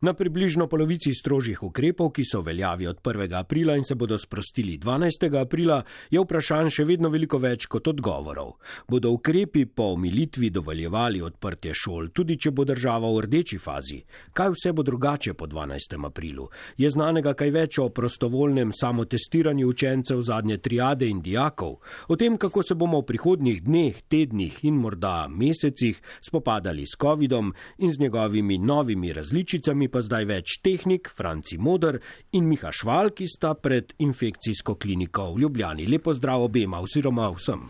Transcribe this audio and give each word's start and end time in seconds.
Na 0.00 0.12
približno 0.12 0.66
polovici 0.68 1.14
strožjih 1.14 1.62
ukrepov, 1.62 2.10
ki 2.12 2.20
so 2.28 2.42
veljavi 2.44 2.86
od 2.86 2.98
1. 3.00 3.32
aprila 3.38 3.76
in 3.76 3.84
se 3.84 3.94
bodo 3.94 4.18
sprostili 4.18 4.78
12. 4.78 5.40
aprila, 5.40 5.78
je 6.10 6.20
vprašanj 6.20 6.68
še 6.68 6.84
vedno 6.84 7.08
veliko 7.08 7.38
več 7.40 7.64
kot 7.64 7.88
odgovorov. 7.88 8.50
Bodo 8.88 9.08
ukrepi 9.16 9.64
po 9.64 9.86
omilitvi 9.94 10.50
dovoljevali 10.50 11.22
odprtje 11.24 11.72
šol, 11.74 12.10
tudi 12.12 12.36
če 12.36 12.52
bo 12.52 12.66
država 12.68 13.08
v 13.08 13.22
rdeči 13.24 13.56
fazi? 13.56 14.02
Kaj 14.36 14.50
vse 14.52 14.74
bo 14.76 14.84
drugače 14.84 15.32
po 15.32 15.48
12. 15.48 15.96
aprilu? 16.04 16.50
Je 16.76 16.92
znanega 16.92 17.32
kaj 17.32 17.54
več 17.56 17.78
o 17.80 17.88
prostovoljnem 17.88 18.76
samotestiranju 18.76 19.72
učencev 19.72 20.20
zadnje 20.20 20.58
triade 20.58 21.08
in 21.08 21.24
dijakov? 21.24 21.80
O 22.12 22.20
tem, 22.20 22.36
kako 22.36 22.62
se 22.62 22.74
bomo 22.76 23.00
v 23.00 23.08
prihodnjih 23.14 23.64
dneh, 23.64 24.04
tednih 24.12 24.60
in 24.68 24.76
morda 24.76 25.24
mesecih 25.24 26.04
spopadali 26.20 26.84
s 26.84 27.00
COVID-om 27.00 27.54
in 27.78 27.96
z 27.96 28.04
njegovimi 28.04 28.58
novimi 28.58 29.16
različicami, 29.16 29.85
pa 29.92 30.02
zdaj 30.04 30.28
več 30.28 30.58
tehnik, 30.64 31.10
Franci 31.12 31.58
Modr 31.58 32.00
in 32.36 32.46
Miha 32.48 32.72
Šval, 32.74 33.12
ki 33.16 33.28
sta 33.30 33.54
pred 33.54 33.94
infekcijsko 34.02 34.76
kliniko 34.80 35.30
v 35.34 35.44
Ljubljani. 35.44 35.88
Lepo 35.90 36.14
zdrav 36.14 36.46
obema, 36.48 36.82
oziroma 36.84 37.28
vsem. 37.34 37.66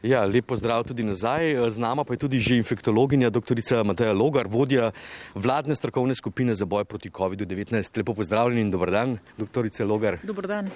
Ja, 0.00 0.24
lepo 0.24 0.56
zdrav 0.56 0.86
tudi 0.88 1.04
nazaj. 1.04 1.68
Z 1.68 1.76
nama 1.76 2.04
pa 2.08 2.16
je 2.16 2.24
tudi 2.24 2.40
že 2.40 2.56
infektologinja 2.56 3.28
dr. 3.28 3.52
Mateja 3.84 4.16
Logar, 4.16 4.48
vodja 4.48 4.96
vladne 5.36 5.76
strokovne 5.76 6.16
skupine 6.16 6.56
za 6.56 6.64
boj 6.64 6.88
proti 6.88 7.10
COVID-19. 7.12 7.84
Lepo 8.00 8.14
pozdravljeni 8.16 8.64
in 8.64 8.70
dober 8.70 8.90
dan, 8.90 9.18
dr. 9.36 9.68
Logar. 9.84 10.16
Dobar 10.24 10.46
dan. 10.48 10.72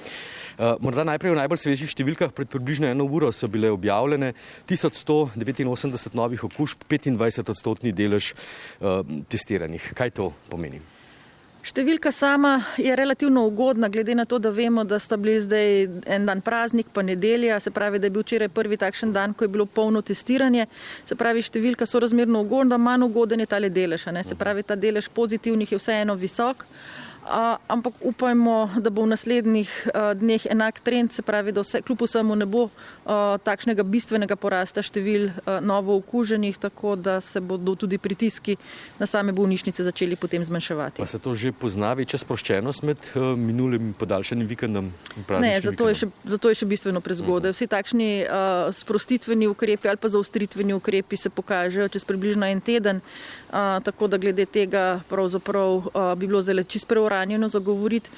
Uh, 0.55 0.77
morda 0.79 1.09
najprej 1.09 1.33
v 1.33 1.41
najbolj 1.41 1.59
svežih 1.65 1.91
številkah, 1.91 2.37
pred 2.37 2.53
približno 2.53 2.87
eno 2.87 3.09
uro 3.09 3.33
so 3.33 3.49
bile 3.49 3.73
objavljene 3.73 4.35
1189 4.69 6.15
novih 6.15 6.45
okužb, 6.45 6.85
25 6.85 7.49
odstotni 7.49 7.97
delež 7.97 8.37
uh, 8.37 9.01
testiranih. 9.33 9.95
Kaj 9.97 10.15
to 10.21 10.31
pomeni? 10.53 10.85
Številka 11.65 12.11
sama 12.13 12.59
je 12.77 12.93
relativno 12.93 13.47
ugodna, 13.49 13.89
glede 13.89 14.13
na 14.15 14.27
to, 14.29 14.37
da 14.39 14.51
vemo, 14.53 14.83
da 14.85 14.99
sta 15.01 15.17
bili 15.17 15.39
zdaj 15.41 15.71
en 16.13 16.27
dan 16.29 16.43
praznik, 16.45 16.91
pa 16.93 17.01
nedelja, 17.01 17.57
se 17.61 17.73
pravi, 17.73 17.99
da 17.99 18.11
je 18.11 18.13
bil 18.13 18.21
včeraj 18.21 18.51
prvi 18.53 18.77
takšen 18.77 19.15
dan, 19.17 19.33
ko 19.33 19.47
je 19.47 19.53
bilo 19.55 19.65
polno 19.65 20.03
testiranje. 20.05 20.67
Se 21.09 21.17
pravi, 21.17 21.41
številka 21.41 21.89
so 21.89 22.03
razmerno 22.05 22.43
ugodna, 22.45 22.77
manj 22.77 23.07
ugoden 23.09 23.41
je 23.41 23.49
tale 23.49 23.73
delež. 23.73 24.05
Se 24.29 24.37
pravi, 24.37 24.63
ta 24.63 24.77
delež 24.77 25.09
pozitivnih 25.09 25.73
je 25.73 25.81
vseeno 25.81 26.19
visok. 26.21 26.69
Uh, 26.69 27.04
ampak 27.69 27.95
upajmo, 28.01 28.71
da 28.79 28.91
bo 28.91 29.03
v 29.03 29.15
naslednjih 29.15 29.71
dneh 30.21 30.47
enak 30.51 30.81
trend, 30.85 31.13
se 31.13 31.23
pravi, 31.23 31.53
da 31.53 31.63
vse, 31.65 31.81
kljub 31.83 32.05
vsemu 32.05 32.37
ne 32.37 32.47
bo 32.47 32.69
takšnega 33.45 33.83
bistvenega 33.83 34.37
porasta 34.37 34.83
števil 34.85 35.31
novo 35.65 35.97
okuženih, 35.97 36.59
tako 36.59 36.97
da 36.97 37.21
se 37.21 37.41
bodo 37.41 37.75
tudi 37.75 37.99
pritiski 37.99 38.57
na 38.99 39.07
same 39.07 39.33
bolnišnice 39.33 39.85
začeli 39.85 40.17
potem 40.17 40.45
zmanjševati. 40.45 41.01
Pa 41.01 41.07
se 41.07 41.19
to 41.19 41.35
že 41.35 41.53
pozna 41.53 41.93
večja 41.93 42.19
sproščenost 42.19 42.83
med 42.83 42.99
uh, 43.15 43.33
minulim 43.39 43.95
podaljšanim 43.99 44.47
vikendom? 44.47 44.93
Ne, 45.41 45.61
zato 45.61 45.89
je, 45.89 45.95
še, 45.95 46.11
zato 46.25 46.53
je 46.53 46.61
še 46.61 46.67
bistveno 46.67 47.01
prezgodaj. 47.01 47.51
-huh. 47.51 47.57
Vsi 47.57 47.67
takšni 47.67 48.11
uh, 48.25 48.75
sprostitveni 48.75 49.49
ukrepi 49.49 49.89
ali 49.89 49.97
pa 49.97 50.09
zaustritveni 50.09 50.75
ukrepi 50.75 51.17
se 51.17 51.31
pokažejo 51.31 51.89
čez 51.89 52.05
približno 52.05 52.47
en 52.47 52.61
teden, 52.61 52.97
uh, 52.97 53.83
tako 53.85 54.07
da 54.09 54.17
glede 54.17 54.47
tega 54.47 55.01
pravzaprav 55.09 55.73
uh, 55.75 56.15
bi 56.19 56.27
bilo 56.27 56.43
zdaj 56.43 56.65
čisto 56.65 56.89
preuranjeno 56.89 57.14
ranjeno 57.15 57.49
zagovoriti. 57.49 58.11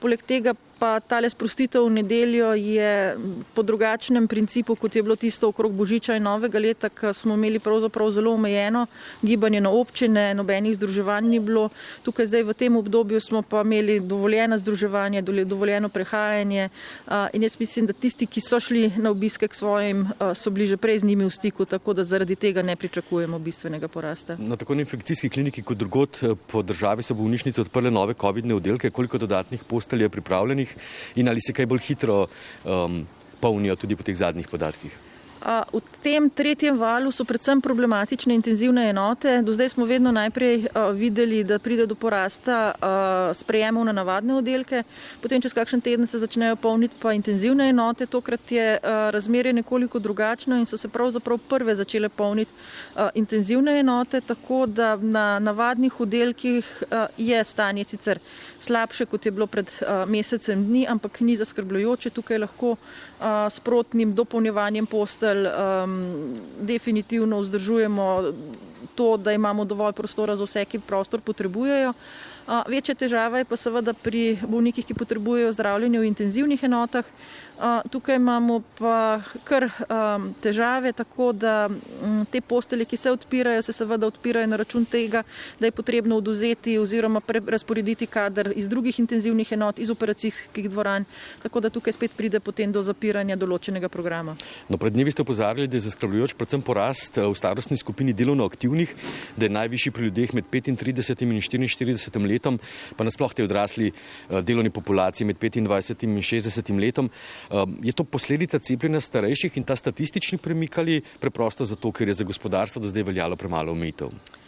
Poleg 0.00 0.22
tega 0.22 0.54
pa 0.78 0.98
tale 1.00 1.30
sprostitev 1.30 1.86
v 1.86 2.02
nedeljo 2.02 2.50
je 2.58 3.16
po 3.54 3.62
drugačnem 3.62 4.26
principu, 4.28 4.74
kot 4.76 4.96
je 4.96 5.02
bilo 5.02 5.16
tisto 5.16 5.48
okrog 5.48 5.72
Božiča 5.72 6.16
in 6.18 6.26
Novega 6.26 6.58
leta, 6.58 6.90
ko 6.90 7.12
smo 7.14 7.34
imeli 7.38 7.58
pravzaprav 7.62 8.10
zelo 8.10 8.34
omejeno 8.34 8.86
gibanje 9.22 9.60
na 9.60 9.70
občine, 9.70 10.34
nobenih 10.34 10.74
združevanj 10.76 11.30
ni 11.30 11.40
bilo. 11.40 11.68
Tukaj 12.02 12.26
zdaj 12.26 12.42
v 12.42 12.54
tem 12.58 12.76
obdobju 12.76 13.20
smo 13.20 13.42
pa 13.42 13.62
imeli 13.62 14.00
dovoljeno 14.00 14.58
združevanje, 14.58 15.22
dovoljeno 15.22 15.88
prehajanje 15.88 16.68
in 17.32 17.42
jaz 17.42 17.56
mislim, 17.58 17.86
da 17.86 17.92
tisti, 17.92 18.26
ki 18.26 18.40
so 18.40 18.60
šli 18.60 18.92
na 18.96 19.10
obiske 19.10 19.48
k 19.48 19.54
svojim, 19.54 20.06
so 20.34 20.50
bili 20.50 20.66
že 20.66 20.76
prej 20.76 20.98
z 20.98 21.04
njimi 21.04 21.24
v 21.24 21.30
stiku, 21.30 21.64
tako 21.64 21.94
da 21.94 22.04
zaradi 22.04 22.36
tega 22.36 22.62
ne 22.62 22.76
pričakujemo 22.76 23.38
bistvenega 23.38 23.88
porasta. 23.88 24.36
Na 24.38 24.56
tako 24.56 24.74
infekcijski 24.74 25.28
kliniki 25.28 25.62
kot 25.62 25.78
drugot 25.78 26.20
po 26.52 26.62
državi 26.62 27.02
so 27.02 27.14
bolnišnice 27.14 27.60
odprle 27.60 27.90
nove 27.90 28.14
COVID-ne 28.14 28.54
oddelke, 28.54 28.90
koliko 28.90 29.18
dodatnih 29.18 29.63
postelj 29.68 30.02
je 30.02 30.08
pripravljenih 30.08 30.76
in 31.16 31.28
ali 31.28 31.40
se 31.40 31.52
kaj 31.52 31.66
bolj 31.66 31.82
hitro 31.88 32.26
um, 32.64 33.06
polnijo 33.40 33.76
tudi 33.76 33.96
po 33.96 34.02
teh 34.02 34.16
zadnjih 34.16 34.48
podatkih? 34.48 35.04
V 35.44 35.80
tem 36.00 36.30
tretjem 36.32 36.72
valu 36.72 37.10
so 37.12 37.20
predvsem 37.28 37.60
problematične 37.60 38.32
intenzivne 38.32 38.86
enote. 38.88 39.42
Do 39.44 39.52
zdaj 39.52 39.74
smo 39.74 39.84
vedno 39.84 40.08
najprej 40.08 40.70
videli, 40.96 41.42
da 41.44 41.58
pride 41.60 41.84
do 41.84 41.92
porasta 41.92 42.72
sprejemov 43.36 43.84
na 43.84 43.92
navadne 43.92 44.38
oddelke, 44.40 44.80
potem 45.20 45.44
čez 45.44 45.52
kakšen 45.52 45.84
teden 45.84 46.08
se 46.08 46.16
začnejo 46.18 46.56
polniti 46.56 46.96
pa 46.96 47.12
intenzivne 47.12 47.68
enote. 47.68 48.06
Tokrat 48.08 48.52
je 48.52 48.78
razmerje 49.12 49.52
nekoliko 49.52 50.00
drugačno 50.00 50.56
in 50.56 50.64
so 50.64 50.80
se 50.80 50.88
pravzaprav 50.88 51.36
prve 51.48 51.76
začele 51.76 52.08
polniti 52.08 52.52
intenzivne 53.14 53.76
enote, 53.84 54.20
tako 54.24 54.64
da 54.66 54.96
na 54.96 55.38
navadnih 55.38 56.00
oddelkih 56.00 56.82
je 57.20 57.44
stanje 57.44 57.84
sicer 57.84 58.18
slabše, 58.64 59.06
kot 59.06 59.26
je 59.26 59.32
bilo 59.34 59.46
pred 59.46 59.70
mesecem 60.08 60.64
dni, 60.64 60.86
ampak 60.88 61.20
ni 61.20 61.36
zaskrbljujoče. 61.36 62.10
Tukaj 62.16 62.40
lahko 62.46 62.76
sprotnim 63.50 64.14
dopolnjevanjem 64.16 64.86
postelj 64.86 65.46
um, 65.48 65.98
definitivno 66.60 67.40
vzdržujemo 67.44 68.08
to, 68.94 69.16
da 69.16 69.32
imamo 69.32 69.64
dovolj 69.64 69.92
prostora 69.92 70.36
za 70.36 70.44
vse, 70.44 70.64
ki 70.64 70.82
prostor 70.86 71.20
potrebujejo. 71.20 71.90
Uh, 71.90 72.34
večja 72.68 72.94
težava 72.94 73.40
je 73.40 73.46
pa 73.48 73.56
seveda 73.56 73.94
pri 73.96 74.38
bolnikih, 74.42 74.84
ki 74.84 74.94
potrebujejo 74.94 75.52
zdravljenje 75.52 75.98
v 75.98 76.10
intenzivnih 76.10 76.62
enotah. 76.62 77.08
Tukaj 77.90 78.16
imamo 78.18 78.60
pa 78.78 79.22
kar 79.46 79.68
um, 79.70 80.34
težave, 80.42 80.92
tako 80.92 81.32
da 81.32 81.68
um, 81.70 82.24
te 82.30 82.40
postelje, 82.40 82.84
ki 82.84 82.96
se 82.96 83.12
odpirajo, 83.14 83.62
se 83.62 83.72
seveda 83.72 84.06
odpirajo 84.10 84.46
na 84.50 84.58
račun 84.58 84.84
tega, 84.84 85.22
da 85.60 85.70
je 85.70 85.72
potrebno 85.72 86.18
oduzeti 86.18 86.78
oziroma 86.78 87.22
razporediti 87.46 88.06
kader 88.06 88.52
iz 88.56 88.68
drugih 88.68 88.98
intenzivnih 89.00 89.52
enot, 89.52 89.78
iz 89.78 89.90
operacijskih 89.90 90.70
dvoran, 90.70 91.04
tako 91.42 91.60
da 91.60 91.70
tukaj 91.70 91.92
spet 91.92 92.16
pride 92.16 92.40
potem 92.40 92.72
do 92.72 92.82
zapiranja 92.82 93.36
določenega 93.36 93.88
programa. 93.88 94.36
No, 94.68 94.78
pred 94.80 94.94
dnevi 94.94 95.12
ste 95.14 95.22
upozarjali, 95.22 95.68
da 95.68 95.78
je 95.78 95.86
zaskrbljujoč 95.88 96.36
predvsem 96.38 96.62
porast 96.64 97.18
v 97.18 97.32
starostni 97.38 97.76
skupini 97.80 98.14
delovno 98.16 98.46
aktivnih, 98.48 98.94
da 99.36 99.48
je 99.48 99.54
najvišji 99.56 99.92
pri 99.94 100.08
ljudeh 100.10 100.34
med 100.38 100.48
35 100.52 101.26
in 101.26 101.40
44 101.40 102.28
letom, 102.30 102.58
pa 102.96 103.06
nasploh 103.06 103.34
te 103.34 103.44
odrasli 103.44 103.90
delovni 104.42 104.70
populaciji 104.70 105.26
med 105.26 105.40
25 105.40 106.04
in 106.08 106.20
60 106.22 106.80
letom. 106.80 107.10
Um, 107.50 107.78
je 107.82 107.92
to 107.92 108.04
posledica 108.04 108.58
cepljenja 108.58 109.00
starejših 109.00 109.58
in 109.58 109.64
ta 109.64 109.76
statistični 109.76 110.38
premik 110.38 110.78
ali 110.78 111.02
preprosto 111.20 111.64
zato, 111.64 111.92
ker 111.92 112.08
je 112.08 112.20
za 112.20 112.24
gospodarstvo 112.24 112.82
do 112.82 112.88
zdaj 112.88 113.10
veljalo 113.10 113.36
premalo 113.36 113.72
omejitev? 113.72 114.42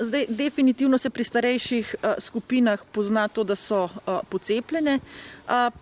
Zdaj, 0.00 0.26
definitivno 0.28 0.98
se 0.98 1.10
pri 1.10 1.24
starejših 1.24 1.94
skupinah 2.18 2.80
pozna 2.92 3.28
to, 3.28 3.44
da 3.44 3.54
so 3.54 3.88
pocepljene. 4.28 4.98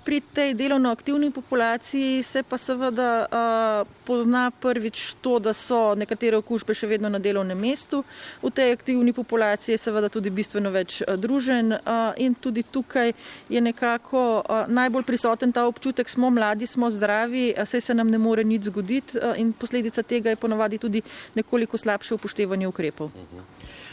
Pri 0.05 0.21
tej 0.21 0.55
delovno 0.55 0.91
aktivni 0.91 1.31
populaciji 1.31 2.23
se 2.23 2.43
pa 2.43 2.59
seveda 2.59 3.87
pozna 4.05 4.51
prvič 4.51 5.15
to, 5.21 5.39
da 5.39 5.53
so 5.53 5.95
nekatere 5.95 6.37
okužbe 6.37 6.75
še 6.75 6.91
vedno 6.91 7.09
na 7.09 7.19
delovnem 7.19 7.57
mestu. 7.57 8.03
V 8.43 8.51
tej 8.53 8.73
aktivni 8.77 9.13
populaciji 9.17 9.75
je 9.75 9.81
seveda 9.81 10.09
tudi 10.13 10.31
bistveno 10.31 10.71
več 10.71 11.01
družen 11.17 11.73
in 12.21 12.35
tudi 12.35 12.63
tukaj 12.63 13.15
je 13.49 13.61
nekako 13.61 14.45
najbolj 14.69 15.09
prisoten 15.09 15.53
ta 15.53 15.65
občutek, 15.65 16.09
smo 16.09 16.31
mladi, 16.31 16.67
smo 16.67 16.91
zdravi, 16.91 17.55
saj 17.65 17.81
se 17.81 17.95
nam 17.95 18.11
ne 18.13 18.19
more 18.19 18.45
nič 18.45 18.69
zgoditi 18.69 19.17
in 19.41 19.53
posledica 19.53 20.03
tega 20.03 20.31
je 20.31 20.37
ponovadi 20.37 20.79
tudi 20.79 21.03
nekoliko 21.35 21.79
slabše 21.79 22.15
upoštevanje 22.21 22.69
ukrepov. 22.69 23.11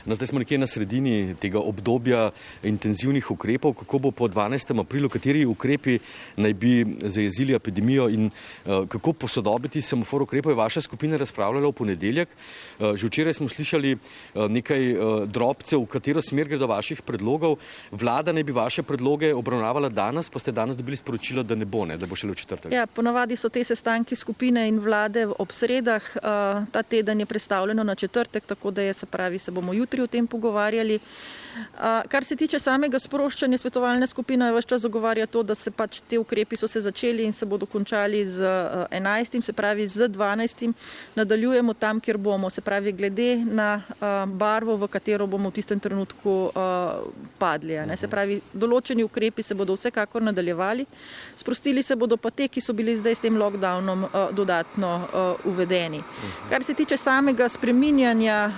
No, 0.07 0.16
zdaj 0.16 0.28
smo 0.28 0.40
nekje 0.40 0.57
na 0.57 0.68
sredini 0.68 1.35
tega 1.35 1.59
obdobja 1.59 2.29
intenzivnih 2.63 3.31
ukrepov. 3.31 3.74
Kako 3.75 4.00
bo 4.00 4.12
po 4.12 4.27
12. 4.31 4.71
aprilu, 4.80 5.09
kateri 5.12 5.44
ukrepi 5.45 5.98
naj 6.39 6.54
bi 6.54 6.86
zajezili 7.04 7.56
epidemijo 7.56 8.07
in 8.09 8.30
uh, 8.30 8.88
kako 8.88 9.13
posodobiti 9.13 9.81
semafor 9.81 10.24
ukrepov, 10.24 10.51
je 10.51 10.56
vaša 10.56 10.81
skupina 10.81 11.18
razpravljala 11.18 11.68
v 11.68 11.71
ponedeljek. 11.75 12.30
Uh, 12.80 12.95
že 12.95 13.07
včeraj 13.07 13.33
smo 13.33 13.50
slišali 13.50 13.92
uh, 13.95 14.48
nekaj 14.48 14.94
uh, 14.94 15.25
drobcev, 15.27 15.83
v 15.83 15.92
katero 15.92 16.24
smer 16.24 16.48
gre 16.48 16.57
do 16.57 16.71
vaših 16.71 17.01
predlogov. 17.04 17.57
Vlada 17.92 18.31
naj 18.31 18.48
bi 18.48 18.56
vaše 18.56 18.88
predloge 18.88 19.33
obravnavala 19.36 19.89
danes, 19.89 20.31
pa 20.31 20.39
ste 20.39 20.56
danes 20.56 20.80
dobili 20.80 20.95
sporočilo, 20.95 21.44
da 21.44 21.56
ne 21.56 21.68
bo, 21.68 21.83
ne, 21.86 22.00
da 22.00 22.07
bo 22.07 22.15
šele 22.15 22.31
v 22.31 22.39
četrtek. 22.45 22.71
Ja, 22.71 22.88
ponavadi 22.88 23.36
so 23.36 23.51
te 23.51 23.63
sestanki 23.63 24.15
skupine 24.15 24.69
in 24.71 24.80
vlade 24.80 25.27
ob 25.27 25.51
sredah. 25.51 26.09
Uh, 26.15 26.63
ta 26.71 26.83
teden 26.83 27.19
je 27.19 27.25
predstavljeno 27.27 27.83
na 27.83 27.95
četrtek, 27.95 28.48
tako 28.48 28.71
da 28.71 28.88
je, 28.88 28.94
se 28.94 29.06
pravi, 29.06 29.39
se 29.39 29.51
bomo 29.51 29.75
jutri 29.75 29.96
o 30.01 30.07
tem 30.07 30.27
pogovarjali. 30.27 30.99
Kar 32.09 32.21
se 32.21 32.35
tiče 32.38 32.59
samega 32.61 32.99
sproščanja, 33.01 33.57
svetovalna 33.57 34.05
skupina 34.07 34.45
je 34.45 34.53
vse 34.53 34.67
čas 34.69 34.81
zagovarja 34.81 35.25
to, 35.25 35.41
da 35.41 35.55
se 35.57 35.71
pač 35.73 36.03
te 36.05 36.19
ukrepi 36.21 36.53
so 36.53 36.67
se 36.69 36.81
začeli 36.85 37.25
in 37.25 37.33
se 37.33 37.45
bodo 37.49 37.65
končali 37.65 38.19
z 38.29 38.45
11. 38.91 39.41
se 39.41 39.53
pravi 39.53 39.88
z 39.88 40.05
12. 40.13 40.73
nadaljujemo 41.15 41.73
tam, 41.73 41.97
kjer 41.99 42.17
bomo, 42.17 42.49
se 42.53 42.61
pravi 42.61 42.91
glede 42.91 43.38
na 43.41 43.81
barvo, 44.27 44.75
v 44.77 44.88
katero 44.88 45.25
bomo 45.27 45.49
v 45.49 45.53
tistem 45.57 45.79
trenutku 45.79 46.51
padli. 47.38 47.79
Ne? 47.89 47.97
Se 47.97 48.07
pravi, 48.07 48.38
določeni 48.53 49.01
ukrepi 49.01 49.41
se 49.41 49.57
bodo 49.57 49.73
vsekakor 49.73 50.21
nadaljevali, 50.21 50.85
sprostili 51.35 51.81
se 51.81 51.95
bodo 51.95 52.17
pa 52.21 52.29
te, 52.29 52.47
ki 52.47 52.61
so 52.61 52.73
bili 52.73 52.97
zdaj 52.97 53.15
s 53.15 53.25
tem 53.25 53.33
lockdownom 53.33 54.05
dodatno 54.38 55.07
uvedeni. 55.45 56.03
Kar 56.49 56.61
se 56.61 56.73
tiče 56.77 56.97
samega 57.01 57.49
spreminjanja 57.49 58.51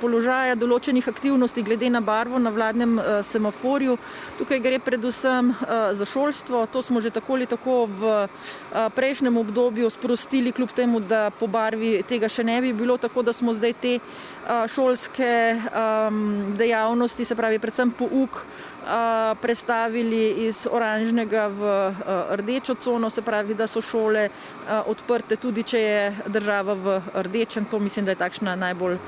položaja 0.00 0.15
določenih 0.56 1.08
aktivnosti 1.08 1.62
glede 1.62 1.90
na 1.90 2.00
barvo 2.00 2.38
na 2.38 2.50
vladnem 2.50 2.98
uh, 2.98 3.22
semaforju. 3.22 3.96
Tukaj 4.38 4.60
gre 4.60 4.78
predvsem 4.78 5.50
uh, 5.50 5.92
za 5.92 6.04
šolstvo. 6.04 6.66
To 6.66 6.82
smo 6.82 7.00
že 7.00 7.10
tako 7.10 7.34
ali 7.34 7.46
tako 7.46 7.86
v 7.86 8.02
uh, 8.26 8.88
prejšnjem 8.94 9.36
obdobju 9.36 9.90
sprostili, 9.90 10.52
kljub 10.52 10.70
temu, 10.72 11.00
da 11.00 11.30
po 11.30 11.46
barvi 11.46 12.02
tega 12.02 12.28
še 12.28 12.44
ne 12.44 12.60
bi 12.60 12.72
bilo, 12.72 12.96
tako 12.96 13.22
da 13.22 13.32
smo 13.32 13.54
zdaj 13.54 13.72
te 13.80 13.98
šolske 14.46 15.58
um, 15.58 16.54
dejavnosti, 16.54 17.24
se 17.24 17.34
pravi 17.34 17.58
predvsem 17.58 17.90
pouk, 17.90 18.44
prestavili 19.42 20.46
iz 20.46 20.66
oranžnega 20.70 21.48
v 21.48 21.94
rdečo 22.38 22.74
cono, 22.74 23.10
se 23.10 23.22
pravi, 23.22 23.54
da 23.54 23.66
so 23.66 23.82
šole 23.82 24.28
odprte, 24.86 25.36
tudi 25.36 25.62
če 25.62 25.80
je 25.80 26.16
država 26.26 26.74
v 26.74 27.00
rdečem. 27.14 27.64
To 27.70 27.78
mislim, 27.78 28.04
da 28.04 28.14
je 28.14 28.22
takšna 28.22 28.54
najbolj 28.56 28.98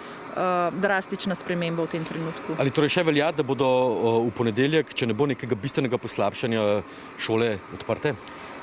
drastična 0.81 1.35
sprememba 1.35 1.87
v 1.87 1.95
tem 1.97 2.05
trenutku. 2.05 2.57
Ali 2.59 2.71
torej 2.75 2.97
še 2.99 3.07
velja, 3.07 3.31
da 3.33 3.47
bodo 3.47 3.69
uh, 3.69 4.19
v 4.27 4.35
ponedeljek, 4.37 4.95
če 4.95 5.11
ne 5.11 5.17
bo 5.17 5.29
nekega 5.31 5.59
bistvenega 5.59 5.99
poslabšanja, 6.01 6.67
šole 7.19 7.57
odprte? 7.75 8.15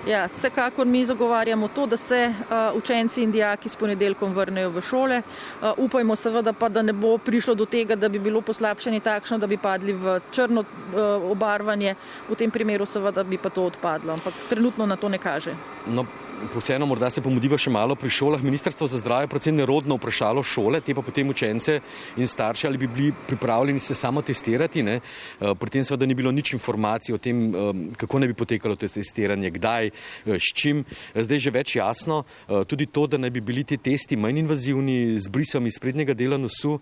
Ja, 0.08 0.28
vsekakor 0.30 0.86
mi 0.86 1.06
zagovarjamo 1.06 1.68
to, 1.68 1.86
da 1.86 1.98
se 1.98 2.28
uh, 2.30 2.78
učenci 2.78 3.24
in 3.24 3.32
dijaki 3.32 3.70
s 3.70 3.76
ponedeljkom 3.76 4.34
vrnejo 4.34 4.70
v 4.70 4.82
šole. 4.82 5.22
Uh, 5.22 5.72
upajmo 5.78 6.16
seveda 6.16 6.54
pa, 6.54 6.70
da 6.70 6.82
ne 6.82 6.94
bo 6.94 7.18
prišlo 7.18 7.56
do 7.56 7.66
tega, 7.66 7.96
da 7.96 8.10
bi 8.10 8.20
bilo 8.20 8.42
poslabšanje 8.42 9.00
takšno, 9.00 9.38
da 9.38 9.48
bi 9.48 9.58
padli 9.58 9.94
v 9.94 10.20
črno 10.32 10.62
uh, 10.62 11.32
obarvanje. 11.32 11.96
V 12.30 12.36
tem 12.36 12.52
primeru 12.52 12.86
seveda 12.86 13.24
bi 13.24 13.38
pa 13.38 13.50
to 13.50 13.66
odpadlo, 13.66 14.14
ampak 14.14 14.34
trenutno 14.50 14.86
na 14.86 14.96
to 14.96 15.10
ne 15.10 15.18
kaže. 15.18 15.56
No, 15.88 16.06
vseeno 16.56 16.86
morda 16.86 17.10
se 17.10 17.22
pomudiva 17.22 17.58
še 17.60 17.72
malo 17.74 17.96
pri 18.00 18.10
šolah. 18.12 18.44
Ministrstvo 18.44 18.88
za 18.88 19.00
zdravje 19.02 19.30
predvsem 19.32 19.56
nerodno 19.56 19.98
vprašalo 20.00 20.44
šole, 20.44 20.82
te 20.82 20.96
pa 20.96 21.04
potem 21.06 21.30
učence 21.30 21.80
in 22.18 22.28
starše, 22.28 22.68
ali 22.68 22.80
bi 22.82 22.88
bili 22.88 23.14
pripravljeni 23.28 23.80
se 23.80 23.96
samo 23.96 24.22
testirati. 24.22 24.84
Ne? 24.84 25.00
Eh, 25.00 25.54
pri 25.60 25.70
tem 25.70 25.84
seveda 25.84 26.06
ni 26.06 26.18
bilo 26.18 26.32
nič 26.32 26.54
informacij 26.54 27.16
o 27.16 27.22
tem, 27.22 27.44
eh, 27.50 27.72
kako 27.98 28.20
ne 28.20 28.28
bi 28.28 28.38
potekalo 28.38 28.76
to 28.76 28.88
testiranje, 28.88 29.52
kdaj, 29.52 29.92
eh, 29.92 30.40
s 30.40 30.54
čim. 30.54 30.86
Zdaj 31.16 31.36
je 31.36 31.46
že 31.46 31.52
več 31.52 31.76
jasno, 31.76 32.24
tudi 32.68 32.86
to, 32.86 33.08
da 33.08 33.18
naj 33.18 33.30
bi 33.30 33.42
bili 33.42 33.64
ti 33.64 33.78
testi 33.78 34.16
manj 34.16 34.40
invazivni, 34.40 35.20
z 35.20 35.28
brisom 35.30 35.66
iz 35.66 35.80
prednjega 35.80 36.14
dela 36.14 36.38
nosu, 36.38 36.80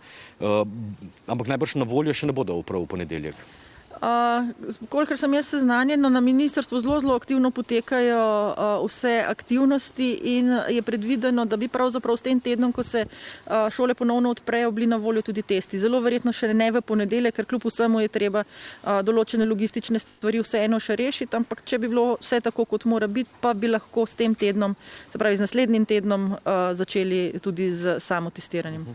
ampak 1.27 1.47
najbrž 1.47 1.75
na 1.75 1.85
voljo 1.85 2.13
še 2.13 2.27
ne 2.27 2.33
bodo 2.33 2.55
v 2.59 2.63
prav 2.63 2.83
v 2.83 2.87
ponedeljek. 2.87 3.35
Kolikor 4.89 5.17
sem 5.17 5.33
jaz 5.33 5.47
seznanjena, 5.47 6.09
na 6.09 6.19
ministrstvu 6.21 6.79
zelo, 6.81 6.99
zelo 7.01 7.15
aktivno 7.15 7.51
potekajo 7.51 8.23
uh, 8.49 8.85
vse 8.87 9.25
aktivnosti 9.27 10.09
in 10.23 10.49
je 10.69 10.81
predvideno, 10.81 11.45
da 11.45 11.57
bi 11.57 11.67
pravzaprav 11.67 12.17
s 12.17 12.25
tem 12.25 12.39
tednom, 12.39 12.71
ko 12.73 12.83
se 12.83 13.05
uh, 13.05 13.69
šole 13.71 13.93
ponovno 13.93 14.29
odprejo, 14.29 14.71
bili 14.71 14.87
na 14.87 14.95
voljo 14.95 15.21
tudi 15.21 15.41
testi. 15.41 15.79
Zelo 15.79 16.01
verjetno 16.01 16.33
še 16.33 16.53
ne 16.53 16.71
v 16.71 16.81
ponedeljek, 16.81 17.35
ker 17.35 17.45
kljub 17.45 17.67
vsemu 17.69 18.01
je 18.03 18.11
treba 18.11 18.43
uh, 18.43 18.99
določene 19.05 19.45
logistične 19.45 19.99
stvari 19.99 20.41
vseeno 20.43 20.79
še 20.79 20.97
rešiti, 20.99 21.35
ampak 21.35 21.63
če 21.65 21.79
bi 21.79 21.91
bilo 21.93 22.17
vse 22.21 22.41
tako, 22.43 22.65
kot 22.65 22.87
mora 22.89 23.07
biti, 23.07 23.29
pa 23.41 23.53
bi 23.53 23.71
lahko 23.71 24.07
s 24.09 24.17
tem 24.19 24.35
tednom, 24.35 24.75
se 25.13 25.21
pravi 25.21 25.37
z 25.37 25.45
naslednjim 25.45 25.85
tednom, 25.85 26.31
uh, 26.33 26.63
začeli 26.75 27.39
tudi 27.43 27.69
z 27.71 27.99
samo 28.03 28.33
testiranjem. 28.33 28.89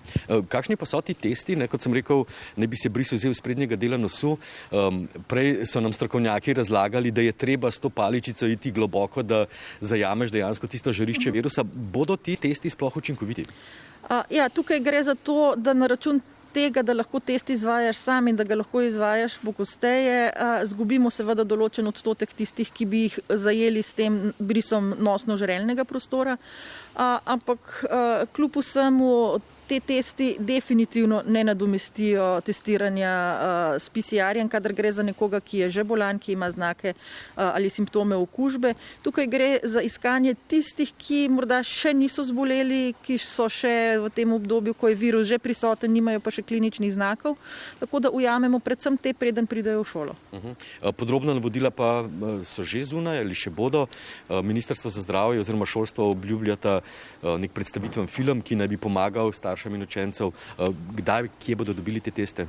Kakšni 0.49 0.77
pa 0.77 0.87
so 0.87 1.01
ti 1.01 1.15
testi, 1.15 1.57
ne, 1.57 1.71
kot 1.71 1.83
sem 1.83 1.95
rekel, 1.95 2.27
ne 2.57 2.67
bi 2.67 2.77
se 2.77 2.91
brisal 2.93 3.19
z 3.19 3.41
prednjega 3.45 3.79
dela 3.79 3.97
nosu? 3.97 4.37
Um, 4.71 4.98
prej 5.29 5.67
so 5.67 5.81
nam 5.81 5.93
strokovnjaki 5.93 6.55
razlagali, 6.59 7.11
da 7.11 7.21
je 7.21 7.33
treba 7.33 7.71
s 7.71 7.79
to 7.79 7.91
paličico 7.91 8.47
iti 8.47 8.73
globoko, 8.73 9.23
da 9.23 9.45
zajameš 9.81 10.31
dejansko 10.31 10.67
tisto 10.67 10.93
žarišče 10.93 11.31
virusa. 11.31 11.63
Bodo 11.65 12.17
ti 12.17 12.37
testi 12.37 12.71
sploh 12.71 12.97
učinkoviti? 12.97 13.47
Uh, 14.09 14.23
ja, 14.31 14.49
tukaj 14.49 14.81
gre 14.81 15.03
za 15.05 15.15
to, 15.15 15.55
da 15.57 15.73
na 15.73 15.87
račun 15.87 16.21
tega, 16.53 16.83
da 16.83 16.95
lahko 16.97 17.21
test 17.21 17.51
izvajaš 17.51 17.97
sam 17.97 18.29
in 18.29 18.37
da 18.37 18.45
ga 18.45 18.57
lahko 18.57 18.81
izvajaš 18.83 19.37
pogosteje, 19.43 20.31
zgubimo 20.71 21.11
seveda 21.13 21.45
določen 21.45 21.87
odstotek 21.91 22.33
tistih, 22.35 22.71
ki 22.73 22.87
bi 22.89 23.03
jih 23.07 23.19
zajeli 23.29 23.83
s 23.85 23.95
tem 23.99 24.33
brisom 24.39 24.95
nosno-žrelnega 24.99 25.85
prostora. 25.89 26.39
Ampak 26.97 27.85
kljub 28.35 28.59
vsemu 28.63 29.13
te 29.69 29.81
testi 29.81 30.37
definitivno 30.39 31.23
ne 31.27 31.45
nadomestijo 31.45 32.41
testiranja 32.41 33.13
uh, 33.13 33.83
s 33.83 33.91
PCR-jem, 33.93 34.49
kadar 34.49 34.73
gre 34.73 34.93
za 34.93 35.03
nekoga, 35.03 35.41
ki 35.41 35.59
je 35.59 35.71
že 35.71 35.85
bolan, 35.85 36.19
ki 36.19 36.33
ima 36.33 36.51
znake 36.51 36.95
uh, 36.97 37.03
ali 37.37 37.71
simptome 37.71 38.17
okužbe. 38.17 38.75
Tukaj 39.03 39.27
gre 39.27 39.51
za 39.63 39.83
iskanje 39.85 40.35
tistih, 40.49 40.93
ki 40.99 41.29
morda 41.29 41.61
še 41.63 41.93
niso 41.95 42.25
zboleli, 42.25 42.95
ki 43.05 43.19
so 43.21 43.49
še 43.53 43.99
v 44.01 44.11
tem 44.15 44.33
obdobju, 44.33 44.75
ko 44.75 44.89
je 44.89 44.97
virus 44.97 45.29
že 45.29 45.39
prisoten, 45.39 45.93
nimajo 45.93 46.25
pa 46.25 46.33
še 46.33 46.43
kliničnih 46.43 46.95
znakov, 46.97 47.37
tako 47.81 48.01
da 48.01 48.11
ujamemo 48.11 48.63
predvsem 48.65 48.97
te, 48.97 49.13
preden 49.13 49.47
pridejo 49.47 49.85
v 49.85 49.89
šolo. 49.93 50.17
Uh 50.33 50.39
mhm. 50.39 50.57
-huh. 50.81 50.93
Podrobna 50.93 51.35
navodila 51.35 51.71
pa 51.71 52.09
so 52.45 52.63
že 52.63 52.85
zunaj 52.85 53.21
ali 53.21 53.35
še 53.35 53.51
bodo. 53.51 53.87
Ministrstvo 54.29 54.91
za 54.91 55.01
zdravje 55.01 55.41
oziroma 55.41 55.67
šolstvo 55.67 56.11
obljubljata 56.11 56.81
nek 57.23 57.53
predstavitven 57.53 58.07
film, 58.07 58.43
ki 58.43 58.57
naj 58.57 58.69
bi 58.69 58.77
pomagal 58.77 59.33
staršem 59.33 59.58
staršem 59.59 59.75
in 59.75 59.83
učencev, 59.83 60.31
eh, 60.31 60.67
kdaj, 60.95 61.29
kje 61.43 61.57
bodo 61.57 61.73
dobili 61.73 62.01
te 62.01 62.11
teste? 62.11 62.47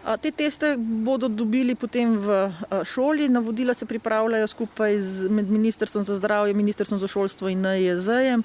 Te 0.00 0.30
teste 0.32 0.76
bodo 0.80 1.28
dobili 1.28 1.74
potem 1.76 2.16
v 2.16 2.48
šoli, 2.88 3.28
navodila 3.28 3.74
se 3.74 3.84
pripravljajo 3.86 4.46
skupaj 4.46 5.00
z, 5.00 5.28
med 5.28 5.50
Ministrstvom 5.50 6.04
za 6.04 6.16
zdravje, 6.16 6.54
Ministrstvom 6.54 6.98
za 6.98 7.08
šolstvo 7.08 7.48
in 7.48 7.60
NJZ-jem, 7.60 8.42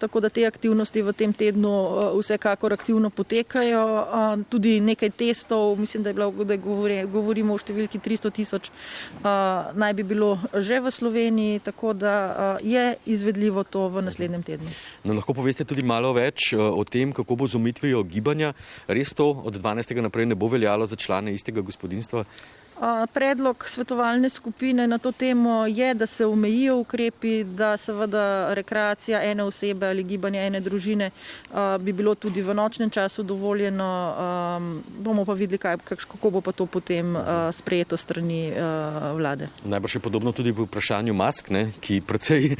tako 0.00 0.20
da 0.24 0.28
te 0.32 0.46
aktivnosti 0.48 1.02
v 1.02 1.12
tem 1.12 1.32
tednu 1.32 1.72
vsekakor 2.16 2.72
aktivno 2.72 3.10
potekajo. 3.10 3.84
Tudi 4.48 4.80
nekaj 4.80 5.10
testov, 5.10 5.76
mislim, 5.76 6.02
da 6.02 6.10
je 6.10 6.14
bilo, 6.14 6.30
da 6.44 6.56
govori, 6.56 7.02
govorimo 7.04 7.52
o 7.52 7.60
številki 7.60 8.00
300 8.00 8.32
tisoč, 8.32 8.72
naj 9.76 9.92
bi 9.92 10.08
bilo 10.08 10.38
že 10.56 10.80
v 10.80 10.88
Sloveniji, 10.88 11.60
tako 11.68 11.92
da 11.92 12.56
je 12.64 12.96
izvedljivo 13.04 13.64
to 13.68 13.88
v 13.92 14.08
naslednjem 14.08 14.42
tednu. 14.42 14.72
No, 15.04 15.12
lahko 15.20 15.36
poveste 15.36 15.68
tudi 15.68 15.84
malo 15.84 16.14
več 16.16 16.54
o 16.56 16.80
tem, 16.88 17.12
kako 17.12 17.36
bo 17.36 17.44
z 17.44 17.60
umitvijo 17.60 18.00
gibanja. 18.08 18.54
Res 18.88 19.12
to 19.12 19.28
od 19.44 19.60
12. 19.60 20.00
naprej 20.00 20.32
ne 20.32 20.34
bo 20.34 20.48
veljalo 20.48 20.88
za 20.94 20.96
člane 20.96 21.34
istega 21.34 21.60
gospodinstva? 21.60 22.24
Predlog 23.12 23.64
svetovalne 23.68 24.28
skupine 24.28 24.86
na 24.86 24.98
to 24.98 25.12
temo 25.12 25.66
je, 25.66 25.94
da 25.94 26.06
se 26.06 26.26
omejijo 26.26 26.76
ukrepi, 26.76 27.44
da 27.44 27.76
seveda 27.76 28.54
rekreacija 28.54 29.22
ene 29.22 29.42
osebe 29.42 29.86
ali 29.88 30.02
gibanje 30.02 30.46
ene 30.46 30.60
družine 30.60 31.10
bi 31.80 31.92
bilo 31.92 32.14
tudi 32.14 32.42
v 32.42 32.54
nočnem 32.54 32.90
času 32.90 33.22
dovoljeno. 33.22 33.88
Bomo 34.98 35.24
pa 35.24 35.32
videli, 35.32 35.58
kaj, 35.58 35.76
kako 35.86 36.30
bo 36.30 36.40
pa 36.40 36.52
to 36.52 36.66
potem 36.66 37.16
sprejeto 37.52 37.96
strani 37.96 38.52
vlade. 39.16 39.48
Najbrž 39.64 39.94
je 39.94 40.00
podobno 40.00 40.32
tudi 40.32 40.52
v 40.52 40.66
vprašanju 40.68 41.14
mask, 41.14 41.50
ne, 41.50 41.70
ki 41.80 42.02
predvsej, 42.04 42.56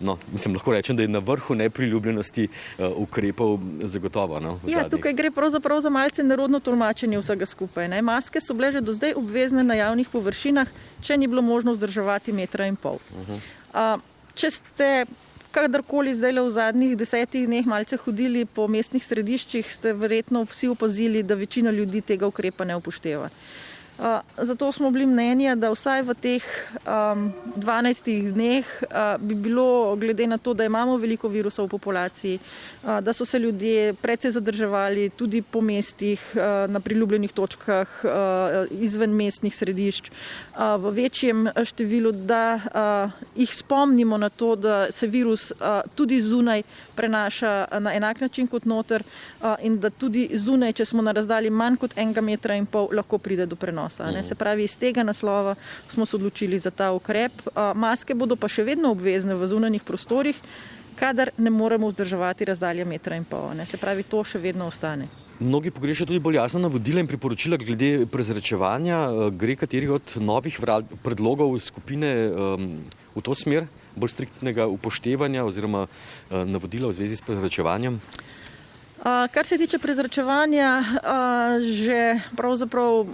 no, 0.00 0.18
mislim, 0.32 0.54
lahko 0.58 0.72
rečem, 0.72 0.96
da 0.96 1.02
je 1.02 1.08
na 1.08 1.22
vrhu 1.22 1.54
nepriljubljenosti 1.54 2.48
ukrepov 2.96 3.60
zagotovo. 3.82 4.40
No, 4.40 4.58
ja, 4.66 4.88
tukaj 4.88 5.12
gre 5.12 5.30
pravzaprav 5.30 5.80
za 5.80 5.90
malce 5.94 6.24
nerodno 6.26 6.60
tolmačenje 6.60 7.22
vsega 7.22 7.46
skupaj. 7.46 7.88
Ne. 7.88 8.02
Maske 8.02 8.40
so 8.40 8.54
bile 8.54 8.72
že 8.72 8.80
do 8.80 8.92
zdaj 8.92 9.14
obvezne 9.14 9.43
obvezne 9.44 9.64
na 9.64 9.74
javnih 9.76 10.08
površinah, 10.08 10.68
če 11.04 11.16
ni 11.20 11.28
bilo 11.28 11.42
možno 11.44 11.74
vzdrževati 11.76 12.32
metra 12.32 12.66
in 12.66 12.76
pol. 12.76 12.96
Uh 12.96 13.28
-huh. 13.28 13.38
uh, 13.74 14.00
če 14.34 14.50
ste 14.50 15.04
kadarkoli 15.52 16.14
zdaj 16.14 16.32
le 16.32 16.42
v 16.42 16.50
zadnjih 16.50 16.96
desetih 16.96 17.46
dneh 17.46 17.66
malce 17.66 17.96
hodili 17.96 18.44
po 18.44 18.66
mestnih 18.68 19.04
središčih, 19.04 19.68
ste 19.68 19.92
verjetno 19.92 20.44
vsi 20.44 20.68
opazili, 20.68 21.22
da 21.22 21.34
večina 21.34 21.70
ljudi 21.70 22.00
tega 22.00 22.26
ukrepa 22.26 22.64
ne 22.64 22.76
upošteva. 22.76 23.28
Zato 24.36 24.72
smo 24.72 24.90
bili 24.90 25.06
mnenja, 25.06 25.54
da 25.54 25.70
vsaj 25.70 26.02
v 26.02 26.14
teh 26.18 26.44
um, 26.82 27.30
12 27.56 28.32
dneh 28.34 28.66
uh, 28.82 29.14
bi 29.22 29.34
bilo, 29.34 29.94
glede 29.96 30.26
na 30.26 30.38
to, 30.38 30.54
da 30.54 30.64
imamo 30.64 30.96
veliko 30.98 31.28
virusov 31.28 31.68
v 31.68 31.70
populaciji, 31.78 32.38
uh, 32.82 32.98
da 33.00 33.12
so 33.12 33.24
se 33.24 33.38
ljudje 33.38 33.92
predvsej 33.94 34.34
zadrževali 34.34 35.10
tudi 35.14 35.42
po 35.42 35.60
mestih, 35.60 36.18
uh, 36.34 36.66
na 36.70 36.80
priljubljenih 36.80 37.32
točkah, 37.32 37.88
uh, 38.04 38.10
izven 38.70 39.14
mestnih 39.14 39.54
središč, 39.54 40.10
uh, 40.10 40.74
v 40.82 40.90
večjem 40.98 41.46
številu, 41.62 42.10
da 42.12 42.58
uh, 42.58 43.14
jih 43.38 43.54
spomnimo 43.54 44.18
na 44.18 44.28
to, 44.28 44.56
da 44.56 44.90
se 44.90 45.06
virus 45.06 45.52
uh, 45.52 45.86
tudi 45.94 46.18
zunaj 46.22 46.66
prenaša 46.98 47.78
na 47.78 47.94
enak 47.94 48.20
način 48.20 48.50
kot 48.50 48.66
noter 48.66 49.06
uh, 49.06 49.54
in 49.62 49.78
da 49.78 49.90
tudi 49.90 50.28
zunaj, 50.34 50.72
če 50.72 50.84
smo 50.84 51.02
na 51.02 51.14
razdalji 51.14 51.50
manj 51.50 51.78
kot 51.78 51.94
enega 51.96 52.20
metra 52.20 52.58
in 52.58 52.66
pol, 52.66 52.90
lahko 52.90 53.22
pride 53.22 53.46
do 53.46 53.56
prenosa 53.56 53.83
prenosa. 53.88 54.10
Ne? 54.10 54.24
Se 54.24 54.34
pravi, 54.34 54.64
iz 54.64 54.76
tega 54.76 55.02
naslova 55.02 55.54
smo 55.88 56.06
se 56.06 56.16
odločili 56.16 56.58
za 56.58 56.70
ta 56.70 56.92
ukrep. 56.92 57.32
Maske 57.74 58.14
bodo 58.14 58.36
pa 58.36 58.48
še 58.48 58.64
vedno 58.64 58.90
obvezne 58.92 59.34
v 59.34 59.46
zunanjih 59.46 59.82
prostorih, 59.82 60.36
kadar 60.96 61.30
ne 61.38 61.50
moremo 61.50 61.88
vzdrževati 61.88 62.44
razdalje 62.44 62.84
metra 62.84 63.16
in 63.16 63.24
pol. 63.24 63.54
Ne? 63.54 63.66
Se 63.66 63.76
pravi, 63.76 64.02
to 64.02 64.24
še 64.24 64.38
vedno 64.38 64.66
ostane. 64.66 65.08
Mnogi 65.40 65.72
pogrešajo 65.74 66.06
tudi 66.06 66.22
bolj 66.22 66.38
jasna 66.38 66.60
navodila 66.62 67.02
in 67.02 67.08
priporočila 67.10 67.58
glede 67.58 68.06
prezračevanja. 68.06 69.30
Gre 69.34 69.56
kateri 69.58 69.88
od 69.90 70.14
novih 70.22 70.60
predlogov 71.02 71.58
skupine 71.58 72.30
v 73.14 73.22
to 73.22 73.34
smer, 73.34 73.66
bolj 73.98 74.14
striktnega 74.14 74.68
upoštevanja 74.70 75.42
oziroma 75.42 75.88
navodila 76.30 76.88
v 76.88 76.96
zvezi 77.02 77.18
s 77.18 77.26
prezračevanjem? 77.26 77.98
Kar 79.04 79.46
se 79.46 79.58
tiče 79.58 79.78
prezračevanja, 79.82 80.70
že 81.60 82.22
pravzaprav 82.38 83.04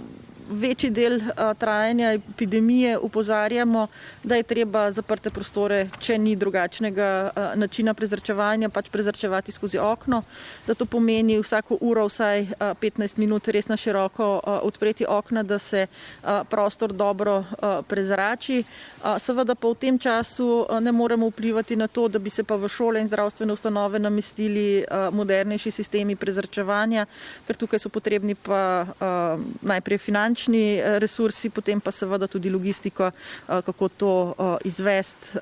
večji 0.49 0.89
del 0.89 1.15
uh, 1.15 1.57
trajanja 1.57 2.13
epidemije 2.13 2.97
upozarjamo, 2.97 3.87
da 4.23 4.35
je 4.35 4.43
treba 4.43 4.91
zaprte 4.91 5.29
prostore, 5.29 5.87
če 5.99 6.17
ni 6.17 6.35
drugačnega 6.35 7.31
uh, 7.35 7.59
načina 7.59 7.93
prezračevanja, 7.93 8.69
pač 8.69 8.89
prezračevati 8.89 9.51
skozi 9.51 9.77
okno, 9.77 10.23
da 10.67 10.73
to 10.73 10.85
pomeni 10.85 11.39
vsako 11.39 11.77
uro 11.81 12.05
vsaj 12.05 12.41
uh, 12.41 12.73
15 12.81 13.17
minut 13.17 13.47
res 13.47 13.67
na 13.67 13.77
široko 13.77 14.27
uh, 14.35 14.59
odpreti 14.67 15.05
okna, 15.07 15.43
da 15.43 15.59
se 15.59 15.87
uh, 15.87 16.29
prostor 16.49 16.93
dobro 16.93 17.37
uh, 17.39 17.85
prezrači. 17.87 18.63
Uh, 19.03 19.15
seveda 19.17 19.55
pa 19.55 19.67
v 19.67 19.79
tem 19.79 19.99
času 19.99 20.65
uh, 20.65 20.79
ne 20.79 20.91
moremo 20.91 21.29
vplivati 21.29 21.75
na 21.75 21.87
to, 21.87 22.07
da 22.07 22.19
bi 22.19 22.29
se 22.29 22.43
pa 22.43 22.55
v 22.55 22.69
šole 22.69 23.01
in 23.01 23.07
zdravstvene 23.07 23.53
ustanove 23.53 23.99
namestili 23.99 24.83
uh, 24.83 25.09
modernejši 25.13 25.71
sistemi 25.71 26.15
prezračevanja, 26.15 27.05
ker 27.47 27.55
tukaj 27.55 27.79
so 27.79 27.89
potrebni 27.89 28.35
pa 28.35 28.85
uh, 28.85 29.41
najprej 29.61 29.97
finančni 29.97 30.40
finančni 30.41 30.79
eh, 30.79 30.99
resursi, 30.99 31.49
potem 31.49 31.79
pa 31.79 31.91
seveda 31.91 32.27
tudi 32.27 32.49
logistika, 32.49 33.11
eh, 33.11 33.61
kako 33.61 33.89
to 33.89 34.35
eh, 34.37 34.67
izvesti. 34.67 35.39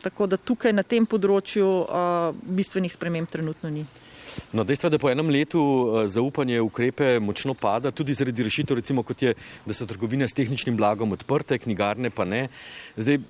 Tako 0.00 0.26
da 0.26 0.36
tukaj 0.36 0.72
na 0.72 0.80
tem 0.82 1.04
področju 1.04 1.66
bistvenih 2.56 2.88
sprememb 2.88 3.28
trenutno 3.28 3.68
ni. 3.68 3.84
No, 4.56 4.64
dejstvo 4.64 4.88
je, 4.88 4.92
da 4.94 4.98
po 4.98 5.10
enem 5.10 5.28
letu 5.28 5.60
zaupanje 6.08 6.56
v 6.56 6.64
ukrepe 6.64 7.18
močno 7.20 7.52
pada, 7.52 7.90
tudi 7.92 8.16
zaradi 8.16 8.46
rešitev, 8.46 8.78
recimo 8.80 9.04
kot 9.04 9.20
je, 9.20 9.34
da 9.66 9.76
so 9.76 9.84
trgovine 9.84 10.24
s 10.24 10.32
tehničnim 10.32 10.72
blagom 10.78 11.12
odprte, 11.12 11.58
knjigarne 11.60 12.08
pa 12.08 12.24
ne. 12.24 12.46
Zdaj, 12.96 13.20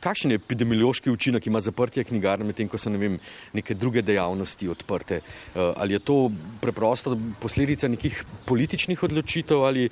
kakšen 0.00 0.30
je 0.30 0.40
epidemiološki 0.40 1.10
učinek 1.10 1.46
ima 1.46 1.60
zaprtje 1.60 2.04
knjigarne, 2.04 2.44
medtem 2.44 2.68
ko 2.68 2.78
so 2.78 2.90
ne 2.90 2.98
vem, 2.98 3.18
neke 3.52 3.74
druge 3.74 4.02
dejavnosti 4.02 4.68
odprte? 4.68 5.20
Eh, 5.20 5.72
ali 5.76 5.96
je 5.96 5.98
to 5.98 6.30
preprosto 6.60 7.16
posledica 7.40 7.88
nekih 7.88 8.24
političnih 8.46 9.02
odločitev 9.02 9.64
ali 9.64 9.86
eh, 9.86 9.90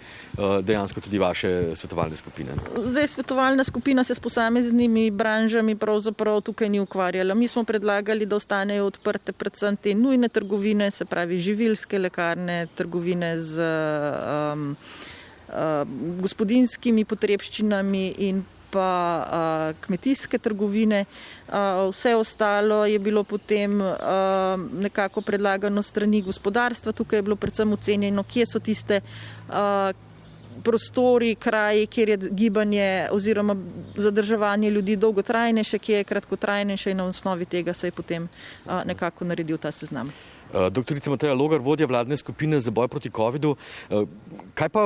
dejansko 0.62 1.00
tudi 1.00 1.18
vaše 1.18 1.74
svetovalne 1.74 2.16
skupine? 2.16 2.56
Zdaj, 2.76 3.08
svetovalna 3.08 3.64
skupina 3.64 4.04
se 4.04 4.14
s 4.14 4.20
posameznimi 4.20 5.10
branžami 5.10 5.76
pravzaprav 5.76 6.40
tukaj 6.40 6.68
ni 6.68 6.80
ukvarjala. 6.80 7.34
Mi 7.34 7.48
smo 7.48 7.64
predlagali, 7.64 8.26
da 8.26 8.36
ostanejo 8.36 8.86
odprte 8.86 9.32
predvsem 9.32 9.76
te 9.76 9.94
nujne 9.94 10.28
trgovine, 10.28 10.90
se 10.90 11.04
pravi 11.04 11.38
živilske 11.38 11.98
lekarne, 11.98 12.66
trgovine 12.74 13.38
z 13.40 13.68
um, 14.52 14.76
uh, 15.48 15.54
gospodinskimi 16.20 17.04
potrebščinami 17.04 18.04
in 18.28 18.42
pa 18.74 18.90
uh, 19.22 19.80
kmetijske 19.86 20.38
trgovine. 20.38 21.04
Uh, 21.48 21.54
vse 21.92 22.16
ostalo 22.18 22.84
je 22.90 22.98
bilo 22.98 23.22
potem 23.24 23.78
uh, 23.80 23.94
nekako 24.80 25.22
predlagano 25.22 25.82
strani 25.82 26.22
gospodarstva. 26.22 26.92
Tukaj 26.92 27.18
je 27.18 27.22
bilo 27.22 27.36
predvsem 27.36 27.72
ocenjeno, 27.72 28.26
kje 28.26 28.46
so 28.50 28.58
tiste 28.58 29.00
uh, 29.00 29.94
prostori, 30.64 31.34
kraji, 31.34 31.86
kjer 31.86 32.08
je 32.08 32.18
gibanje 32.30 33.08
oziroma 33.12 33.56
zadrževanje 33.96 34.70
ljudi 34.70 34.96
dolgotrajnejše, 34.96 35.78
kje 35.78 35.96
je 36.02 36.04
kratkotrajnejše 36.04 36.90
in 36.90 37.02
na 37.02 37.08
osnovi 37.10 37.44
tega 37.44 37.74
se 37.74 37.90
je 37.90 37.92
potem 37.92 38.28
uh, 38.28 38.80
nekako 38.84 39.24
naredil 39.24 39.58
ta 39.58 39.72
seznam. 39.72 40.12
Doktorica 40.70 41.10
Mateja 41.10 41.34
Logar, 41.34 41.58
vodja 41.60 41.86
vladne 41.86 42.16
skupine 42.16 42.60
za 42.60 42.70
boj 42.70 42.88
proti 42.88 43.10
COVID-u. 43.10 43.56
Kaj 44.54 44.68
pa 44.68 44.84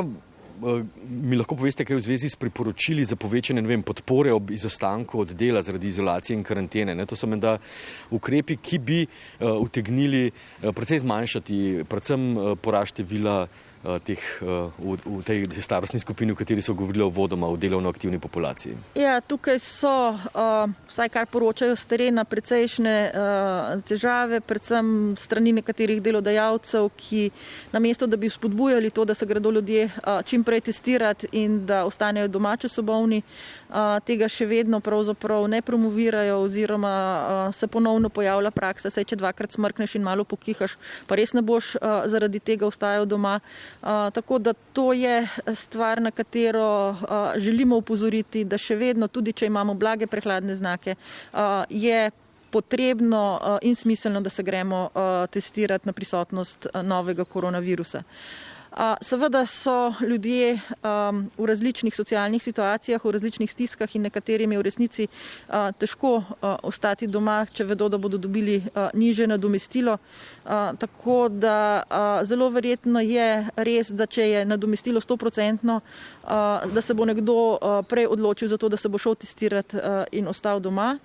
mi 1.08 1.36
lahko 1.36 1.56
poveste, 1.56 1.84
kaj 1.84 1.96
v 1.96 2.04
zvezi 2.04 2.28
s 2.28 2.36
priporočili 2.36 3.04
za 3.04 3.16
povečanje 3.16 3.62
vem, 3.62 3.82
podpore 3.82 4.32
ob 4.32 4.50
izostanku 4.50 5.20
od 5.20 5.32
dela 5.38 5.62
zaradi 5.62 5.88
izolacije 5.88 6.36
in 6.36 6.44
karantene. 6.44 6.94
Ne? 6.94 7.06
To 7.06 7.16
so 7.16 7.26
menda 7.26 7.58
ukrepi, 8.10 8.56
ki 8.56 8.78
bi 8.78 9.00
uh, 9.04 9.54
utegnili 9.60 10.28
uh, 10.30 10.74
precej 10.74 11.04
zmanjšati, 11.04 11.84
predvsem 11.88 12.36
uh, 12.36 12.52
porašte 12.58 13.02
vila 13.02 13.42
uh, 13.42 13.48
Eh, 13.48 13.67
teh, 14.02 14.18
eh, 14.18 14.70
v, 14.78 14.98
v 14.98 15.22
tej 15.22 15.46
starostni 15.62 16.02
skupini, 16.02 16.34
v 16.34 16.38
kateri 16.42 16.62
so 16.62 16.74
govorili 16.74 17.06
o 17.06 17.10
vodoma, 17.10 17.46
o 17.46 17.56
delovno 17.56 17.88
aktivni 17.88 18.18
populaciji? 18.18 18.74
Ja, 18.98 19.20
tukaj 19.22 19.58
so, 19.62 20.18
uh, 20.18 20.66
vsaj 20.90 21.08
kar 21.14 21.26
poročajo 21.30 21.76
z 21.78 21.84
terena, 21.86 22.24
precejšnje 22.26 22.96
težave, 23.86 24.40
predvsem 24.42 25.14
strani 25.18 25.52
nekaterih 25.60 26.02
delodajalcev, 26.02 26.90
ki 26.98 27.30
namesto, 27.72 28.06
da 28.06 28.16
bi 28.18 28.30
spodbujali 28.30 28.90
to, 28.90 29.04
da 29.04 29.14
se 29.14 29.26
gredo 29.26 29.50
ljudje 29.50 29.90
čim 30.26 30.44
prej 30.44 30.60
testirati 30.68 31.28
in 31.32 31.66
da 31.66 31.84
ostanejo 31.86 32.28
domače 32.28 32.68
sobovni, 32.68 33.22
uh, 33.22 33.98
tega 34.04 34.28
še 34.28 34.46
vedno 34.46 34.80
pravzaprav 34.80 35.46
ne 35.48 35.62
promovirajo 35.62 36.40
oziroma 36.42 37.50
se 37.54 37.66
ponovno 37.66 38.08
pojavlja 38.08 38.50
praksa, 38.50 38.90
saj 38.90 39.04
če 39.04 39.20
dvakrat 39.20 39.54
smrkneš 39.54 39.94
in 39.98 40.06
malo 40.06 40.24
pokihaš, 40.24 40.76
pa 41.06 41.18
res 41.18 41.34
ne 41.36 41.42
boš 41.42 41.76
zaradi 42.10 42.40
tega 42.40 42.66
ostajal 42.66 43.06
doma 43.06 43.38
tako 44.12 44.38
da 44.38 44.52
to 44.72 44.92
je 44.92 45.28
stvar, 45.54 46.02
na 46.02 46.10
katero 46.10 46.96
želimo 47.36 47.76
upozoriti, 47.76 48.44
da 48.44 48.58
še 48.58 48.76
vedno, 48.76 49.08
tudi 49.08 49.32
če 49.32 49.46
imamo 49.46 49.74
blage 49.74 50.06
prehladne 50.06 50.56
znake, 50.56 50.94
je 51.68 52.10
potrebno 52.50 53.58
in 53.62 53.76
smiselno, 53.76 54.20
da 54.20 54.30
se 54.30 54.42
gremo 54.42 54.88
testirati 55.30 55.88
na 55.88 55.92
prisotnost 55.92 56.66
novega 56.82 57.24
koronavirusa. 57.24 58.02
Seveda 59.00 59.46
so 59.46 59.94
ljudje 60.00 60.52
um, 60.54 61.30
v 61.38 61.46
različnih 61.46 61.94
socialnih 61.94 62.42
situacijah, 62.42 63.04
v 63.04 63.10
različnih 63.10 63.50
stiskah 63.50 63.96
in 63.96 64.02
nekaterim 64.06 64.52
je 64.52 64.58
v 64.58 64.62
resnici 64.62 65.06
težko 65.78 66.22
ostati 66.62 67.06
doma, 67.06 67.40
če 67.50 67.64
vedo, 67.64 67.88
da 67.88 67.98
bodo 67.98 68.18
dobili 68.18 68.60
niže 68.94 69.26
nadomestilo. 69.26 69.98
Tako 70.78 71.28
da 71.28 71.82
zelo 72.22 72.50
verjetno 72.54 73.02
je 73.02 73.48
res, 73.56 73.90
da 73.90 74.06
če 74.06 74.28
je 74.30 74.44
nadomestilo 74.46 75.00
100%, 75.00 75.74
uh, 75.74 75.80
da 76.72 76.80
se 76.80 76.94
bo 76.94 77.04
nekdo 77.04 77.58
prej 77.90 78.06
odločil 78.06 78.48
za 78.48 78.56
to, 78.56 78.68
da 78.68 78.76
se 78.76 78.88
bo 78.88 78.98
šel 78.98 79.18
testirati 79.18 79.76
in 80.12 80.28
ostal 80.28 80.60
doma. 80.60 80.98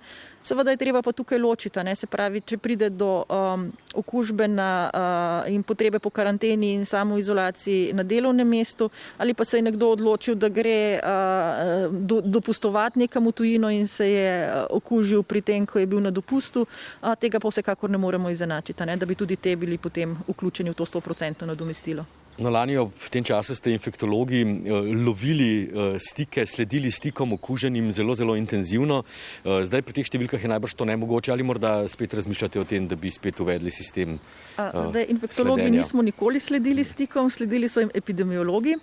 Seveda 0.44 0.70
je 0.70 0.76
treba 0.76 1.00
pa 1.02 1.12
tukaj 1.12 1.38
ločiti, 1.38 1.80
ne? 1.80 1.94
se 1.96 2.06
pravi, 2.06 2.42
če 2.44 2.58
pride 2.60 2.90
do 2.92 3.22
um, 3.32 3.62
okužbe 3.96 4.44
na, 4.48 4.68
uh, 4.92 5.52
in 5.52 5.62
potrebe 5.64 5.96
po 5.98 6.10
karanteni 6.12 6.74
in 6.74 6.84
samoizolaciji 6.84 7.94
na 7.96 8.04
delovnem 8.04 8.48
mestu, 8.48 8.90
ali 9.18 9.32
pa 9.34 9.44
se 9.48 9.56
je 9.56 9.62
nekdo 9.64 9.88
odločil, 9.94 10.36
da 10.36 10.50
gre 10.52 11.00
uh, 11.00 11.94
do, 11.96 12.20
dopustovati 12.20 13.00
nekam 13.06 13.24
v 13.24 13.32
tujino 13.32 13.70
in 13.72 13.88
se 13.88 14.10
je 14.10 14.34
uh, 14.44 14.66
okužil 14.76 15.22
pri 15.22 15.40
tem, 15.40 15.64
ko 15.64 15.80
je 15.80 15.86
bil 15.88 16.04
na 16.04 16.12
dopustu, 16.12 16.66
uh, 16.66 17.14
tega 17.16 17.40
pa 17.40 17.48
vsekakor 17.48 17.88
ne 17.90 17.98
moremo 17.98 18.28
izenačiti, 18.28 18.84
ne? 18.84 18.98
da 19.00 19.08
bi 19.08 19.16
tudi 19.16 19.40
te 19.40 19.56
bili 19.56 19.80
potem 19.80 20.12
vključeni 20.28 20.76
v 20.76 20.76
to 20.76 20.84
100% 20.84 21.48
nadomestilo. 21.48 22.04
No, 22.34 22.50
lani 22.50 22.74
v 22.74 23.08
tem 23.14 23.22
času 23.22 23.54
ste 23.54 23.70
infektologi 23.70 24.42
eh, 24.42 24.70
lovili 24.90 25.70
eh, 25.70 25.98
stike, 26.02 26.42
sledili 26.46 26.90
stikom 26.90 27.32
okuženim 27.38 27.92
zelo, 27.94 28.14
zelo 28.14 28.34
intenzivno. 28.34 29.04
Eh, 29.46 29.62
zdaj 29.62 29.82
pri 29.86 29.94
teh 29.94 30.08
številkah 30.10 30.42
je 30.42 30.50
najbrž 30.50 30.74
to 30.74 30.88
nemogoče 30.88 31.30
ali 31.30 31.46
morda 31.46 31.86
spet 31.86 32.18
razmišljate 32.18 32.58
o 32.58 32.66
tem, 32.66 32.90
da 32.90 32.98
bi 32.98 33.12
spet 33.14 33.38
uvedli 33.38 33.70
sistem? 33.70 34.18
Zdaj, 34.58 35.06
infektologi 35.14 35.62
sledenja. 35.62 35.78
nismo 35.78 36.02
nikoli 36.02 36.42
sledili 36.42 36.82
stikom, 36.82 37.30
sledili 37.30 37.70
so 37.70 37.84
jim 37.84 37.94
epidemiologi. 37.94 38.74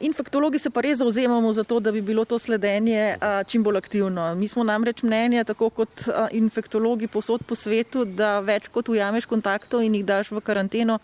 Infektologi 0.00 0.58
se 0.58 0.70
pa 0.70 0.82
res 0.84 0.98
zauzemamo 0.98 1.52
za 1.52 1.64
to, 1.64 1.80
da 1.80 1.92
bi 1.92 2.00
bilo 2.04 2.24
to 2.24 2.38
sledenje 2.38 3.16
čim 3.48 3.62
bolj 3.64 3.78
aktivno. 3.80 4.34
Mi 4.34 4.48
smo 4.48 4.64
namreč 4.64 5.02
mnenja, 5.02 5.44
tako 5.44 5.70
kot 5.70 6.08
infektologi 6.32 7.08
posod 7.08 7.44
po 7.48 7.56
svetu, 7.56 8.04
da 8.04 8.40
več 8.44 8.68
kot 8.68 8.88
ujameš 8.88 9.26
kontaktov 9.26 9.82
in 9.82 9.94
jih 9.94 10.04
daš 10.04 10.30
v 10.30 10.44
karanteno, 10.44 10.98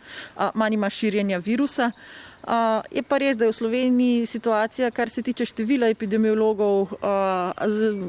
manj 0.55 0.77
imaš 0.77 1.01
širjenja 1.01 1.39
virusa. 1.39 1.93
Uh, 2.41 2.81
je 2.89 3.03
pa 3.05 3.19
res, 3.21 3.37
da 3.37 3.45
je 3.45 3.53
v 3.53 3.57
Sloveniji 3.57 4.27
situacija, 4.27 4.89
kar 4.97 5.11
se 5.13 5.21
tiče 5.23 5.45
števila 5.45 5.91
epidemiologov, 5.93 6.89
uh, 6.97 7.53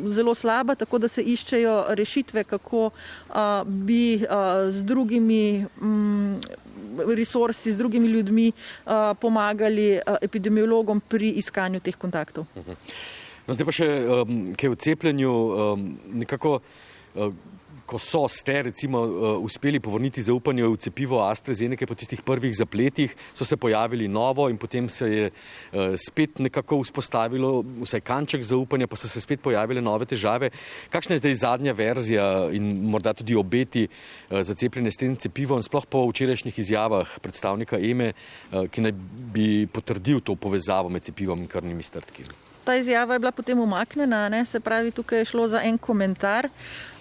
zelo 0.07 0.31
slaba, 0.35 0.75
tako 0.79 1.01
da 1.03 1.09
se 1.11 1.19
iščejo 1.19 1.91
rešitve, 1.99 2.45
kako 2.47 2.85
uh, 2.87 3.35
bi 3.67 4.23
uh, 4.23 4.71
z 4.71 4.85
drugimi 4.87 5.65
um, 5.81 6.39
resursi, 7.15 7.71
z 7.71 7.77
drugimi 7.77 8.07
ljudmi 8.07 8.51
uh, 8.51 9.17
pomagali 9.19 9.95
uh, 9.97 10.17
epidemiologom 10.21 11.01
pri 11.01 11.33
iskanju 11.41 11.79
teh 11.79 11.97
kontaktov. 11.97 12.45
No, 13.47 13.53
zdaj 13.55 13.65
pa 13.65 13.73
še 13.75 13.89
um, 14.05 14.35
kaj 14.57 14.73
o 14.73 14.77
cepljenju. 14.77 15.31
Um, 15.31 15.87
nekako, 16.21 16.59
uh, 17.15 17.33
ko 17.91 17.99
so 17.99 18.23
ste 18.31 18.71
recimo 18.71 19.03
uh, 19.03 19.11
uspeli 19.43 19.83
povrniti 19.83 20.23
zaupanje 20.23 20.63
v 20.63 20.79
cepivo 20.79 21.19
AstraZeneca 21.19 21.83
po 21.83 21.97
tistih 21.99 22.23
prvih 22.23 22.55
zapletih, 22.55 23.11
so 23.35 23.43
se 23.43 23.59
pojavili 23.59 24.07
novo 24.07 24.47
in 24.47 24.55
potem 24.55 24.87
se 24.87 25.09
je 25.11 25.25
uh, 25.27 25.91
spet 25.99 26.39
nekako 26.39 26.79
vzpostavilo 26.85 27.65
vsaj 27.83 27.99
kanček 28.07 28.45
zaupanja, 28.47 28.87
pa 28.87 28.95
so 28.95 29.11
se 29.11 29.19
spet 29.19 29.43
pojavile 29.43 29.83
nove 29.83 30.07
težave. 30.07 30.53
Kakšna 30.87 31.19
je 31.19 31.23
zdaj 31.25 31.35
zadnja 31.43 31.75
verzija 31.75 32.47
in 32.55 32.71
morda 32.87 33.11
tudi 33.11 33.35
obeti 33.35 33.83
uh, 33.87 34.39
za 34.39 34.55
cepljenje 34.55 34.95
s 34.95 35.01
tem 35.01 35.17
cepivom, 35.19 35.59
sploh 35.59 35.83
po 35.83 36.05
včerajšnjih 36.07 36.59
izjavah 36.63 37.17
predstavnika 37.19 37.75
EME, 37.75 38.13
ki 38.71 38.83
naj 38.85 38.95
bi 39.33 39.67
potrdil 39.67 40.23
to 40.23 40.35
povezavo 40.39 40.89
med 40.89 41.03
cepivom 41.03 41.43
in 41.43 41.51
krvnimi 41.51 41.83
strtki? 41.83 42.50
Ta 42.63 42.75
izjava 42.75 43.13
je 43.13 43.19
bila 43.19 43.31
potem 43.31 43.59
umaknjena, 43.59 44.29
ne? 44.29 44.45
se 44.45 44.59
pravi, 44.59 44.91
tukaj 44.91 45.19
je 45.19 45.25
šlo 45.25 45.47
za 45.47 45.61
en 45.63 45.77
komentar. 45.77 46.49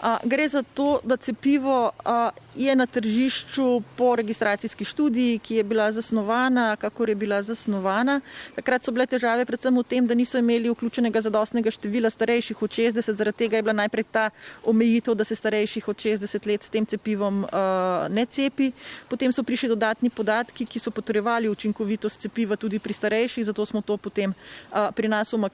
A, 0.01 0.17
gre 0.25 0.49
za 0.49 0.63
to, 0.63 1.01
da 1.05 1.17
cepivo 1.17 1.91
a, 2.05 2.31
je 2.57 2.77
na 2.77 2.87
tržišču 2.87 3.83
po 3.97 4.17
registracijski 4.17 4.85
študiji, 4.85 5.39
ki 5.39 5.55
je 5.55 5.65
bila 5.65 5.93
zasnovana, 5.93 6.77
kakor 6.77 7.09
je 7.09 7.15
bila 7.15 7.43
zasnovana. 7.43 8.21
Takrat 8.57 8.85
so 8.85 8.93
bile 8.97 9.07
težave 9.07 9.45
predvsem 9.45 9.77
v 9.77 9.85
tem, 9.85 10.07
da 10.07 10.17
niso 10.17 10.41
imeli 10.41 10.73
vključenega 10.73 11.21
zadostnega 11.21 11.71
števila 11.71 12.11
starejših 12.11 12.63
od 12.63 12.71
60, 12.71 13.13
zaradi 13.17 13.39
tega 13.45 13.57
je 13.57 13.63
bila 13.63 13.77
najprej 13.77 14.05
ta 14.13 14.31
omejitev, 14.65 15.15
da 15.15 15.25
se 15.25 15.37
starejših 15.37 15.89
od 15.89 15.97
60 15.97 16.49
let 16.49 16.65
s 16.65 16.73
tem 16.73 16.87
cepivom 16.87 17.45
a, 17.53 18.09
ne 18.09 18.25
cepi. 18.27 18.73
Potem 19.09 19.33
so 19.33 19.45
prišli 19.45 19.69
dodatni 19.69 20.11
podatki, 20.11 20.65
ki 20.65 20.81
so 20.81 20.91
potrjevali 20.91 21.49
učinkovitost 21.49 22.25
cepiva 22.25 22.57
tudi 22.57 22.79
pri 22.79 22.97
starejših, 22.97 23.45
zato 23.53 23.67
smo 23.69 23.85
to 23.85 24.01
potem 24.01 24.33
a, 24.73 24.89
pri 24.93 25.13
nas 25.13 25.35
omaknili. 25.37 25.50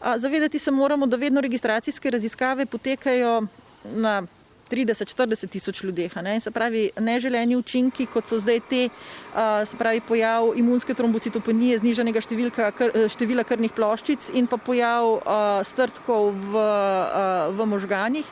A, 0.00 0.18
zavedati 0.18 0.58
se 0.58 0.70
moramo, 0.70 1.06
da 1.06 1.16
vedno 1.16 1.40
registracijske 1.40 2.10
raziskave 2.10 2.66
potekajo 2.66 3.46
na 3.84 4.22
30-40 4.72 5.52
tisoč 5.52 5.82
ljudeh. 5.84 6.16
Ne? 6.24 6.38
Se 6.40 6.50
pravi, 6.50 6.88
neželeni 7.00 7.56
učinki, 7.56 8.06
kot 8.12 8.30
so 8.30 8.40
zdaj 8.40 8.60
te, 8.70 8.82
se 9.68 9.76
pravi, 9.76 10.00
pojav 10.00 10.52
imunske 10.56 10.96
trombocitopenije, 10.96 11.82
znižanega 11.82 12.24
številka, 12.24 12.72
števila 13.12 13.44
krvnih 13.48 13.76
ploščic 13.76 14.30
in 14.38 14.48
pa 14.50 14.56
pojav 14.56 15.20
strtkov 15.68 16.32
v, 16.32 16.66
v 17.52 17.68
možganjih, 17.68 18.28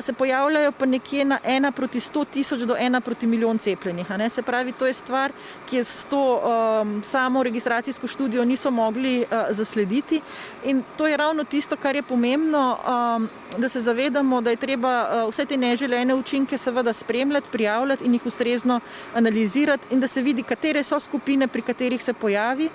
se 0.00 0.12
pojavljajo 0.12 0.72
pa 0.72 0.86
nekje 0.86 1.24
na 1.24 1.38
1 1.44 1.72
proti 1.72 2.00
100 2.00 2.24
tisoč 2.32 2.66
do 2.68 2.74
1 2.74 3.00
proti 3.00 3.26
milijon 3.26 3.58
cepljenih. 3.58 4.06
Se 4.28 4.42
pravi, 4.42 4.72
to 4.72 4.86
je 4.86 4.94
stvar, 4.94 5.32
ki 5.70 5.76
je 5.76 5.84
s 5.84 6.04
to 6.10 6.42
um, 6.42 7.02
samo 7.02 7.42
registracijsko 7.42 8.06
študijo 8.06 8.44
niso 8.44 8.70
mogli 8.70 9.20
uh, 9.20 9.26
zaslediti 9.50 10.20
in 10.64 10.82
to 10.96 11.06
je 11.06 11.16
ravno 11.16 11.44
tisto, 11.44 11.76
kar 11.76 11.96
je 11.96 12.02
pomembno, 12.02 12.78
um, 12.78 13.28
da 13.58 13.68
se 13.68 13.82
zavedamo, 13.82 14.40
da 14.40 14.50
je 14.50 14.56
treba 14.56 15.22
uh, 15.24 15.30
vse 15.30 15.44
te 15.44 15.56
neželene 15.60 16.14
učinke 16.14 16.58
seveda 16.58 16.92
spremljati, 16.92 17.52
prijavljati 17.52 18.04
in 18.04 18.14
jih 18.16 18.26
ustrezno 18.26 18.80
analizirati 19.14 19.94
in 19.94 20.00
da 20.00 20.08
se 20.08 20.22
vidi, 20.22 20.42
katere 20.42 20.82
so 20.82 21.00
skupine, 21.00 21.48
pri 21.48 21.62
katerih 21.62 22.02
se 22.02 22.12
pojavi. 22.12 22.70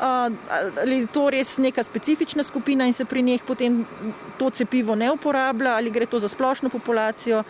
Ali 0.00 0.98
je 0.98 1.06
to 1.08 1.30
res 1.32 1.54
neka 1.58 1.82
specifična 1.82 2.42
skupina 2.44 2.84
in 2.86 2.92
se 2.92 3.04
pri 3.04 3.22
njih 3.22 3.44
potem 3.46 3.86
to 4.38 4.50
cepivo 4.50 4.94
ne 4.94 5.08
uporablja, 5.10 5.72
ali 5.76 5.90
gre 5.90 6.06
to 6.06 6.18
za 6.20 6.28
splošno 6.28 6.68
populacijo. 6.68 7.42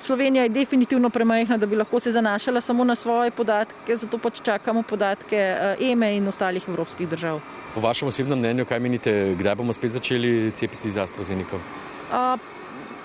Slovenija 0.00 0.42
je 0.42 0.48
definitivno 0.48 1.10
premajhna, 1.10 1.56
da 1.56 1.66
bi 1.66 1.76
lahko 1.76 2.00
se 2.00 2.12
zanašala 2.12 2.60
samo 2.60 2.84
na 2.84 2.94
svoje 2.94 3.30
podatke, 3.30 3.96
zato 3.96 4.18
pač 4.18 4.40
čakamo 4.40 4.82
podatke 4.82 5.56
EME 5.80 6.16
in 6.16 6.28
ostalih 6.28 6.68
evropskih 6.68 7.08
držav. 7.08 7.40
Po 7.74 7.80
vašem 7.84 8.08
osebnem 8.08 8.38
mnenju, 8.38 8.64
kaj 8.64 8.80
menite, 8.80 9.34
kdaj 9.38 9.54
bomo 9.54 9.72
spet 9.72 9.92
začeli 9.92 10.52
cepiti 10.56 10.90
z 10.90 11.04
AstraZeneca? 11.04 11.60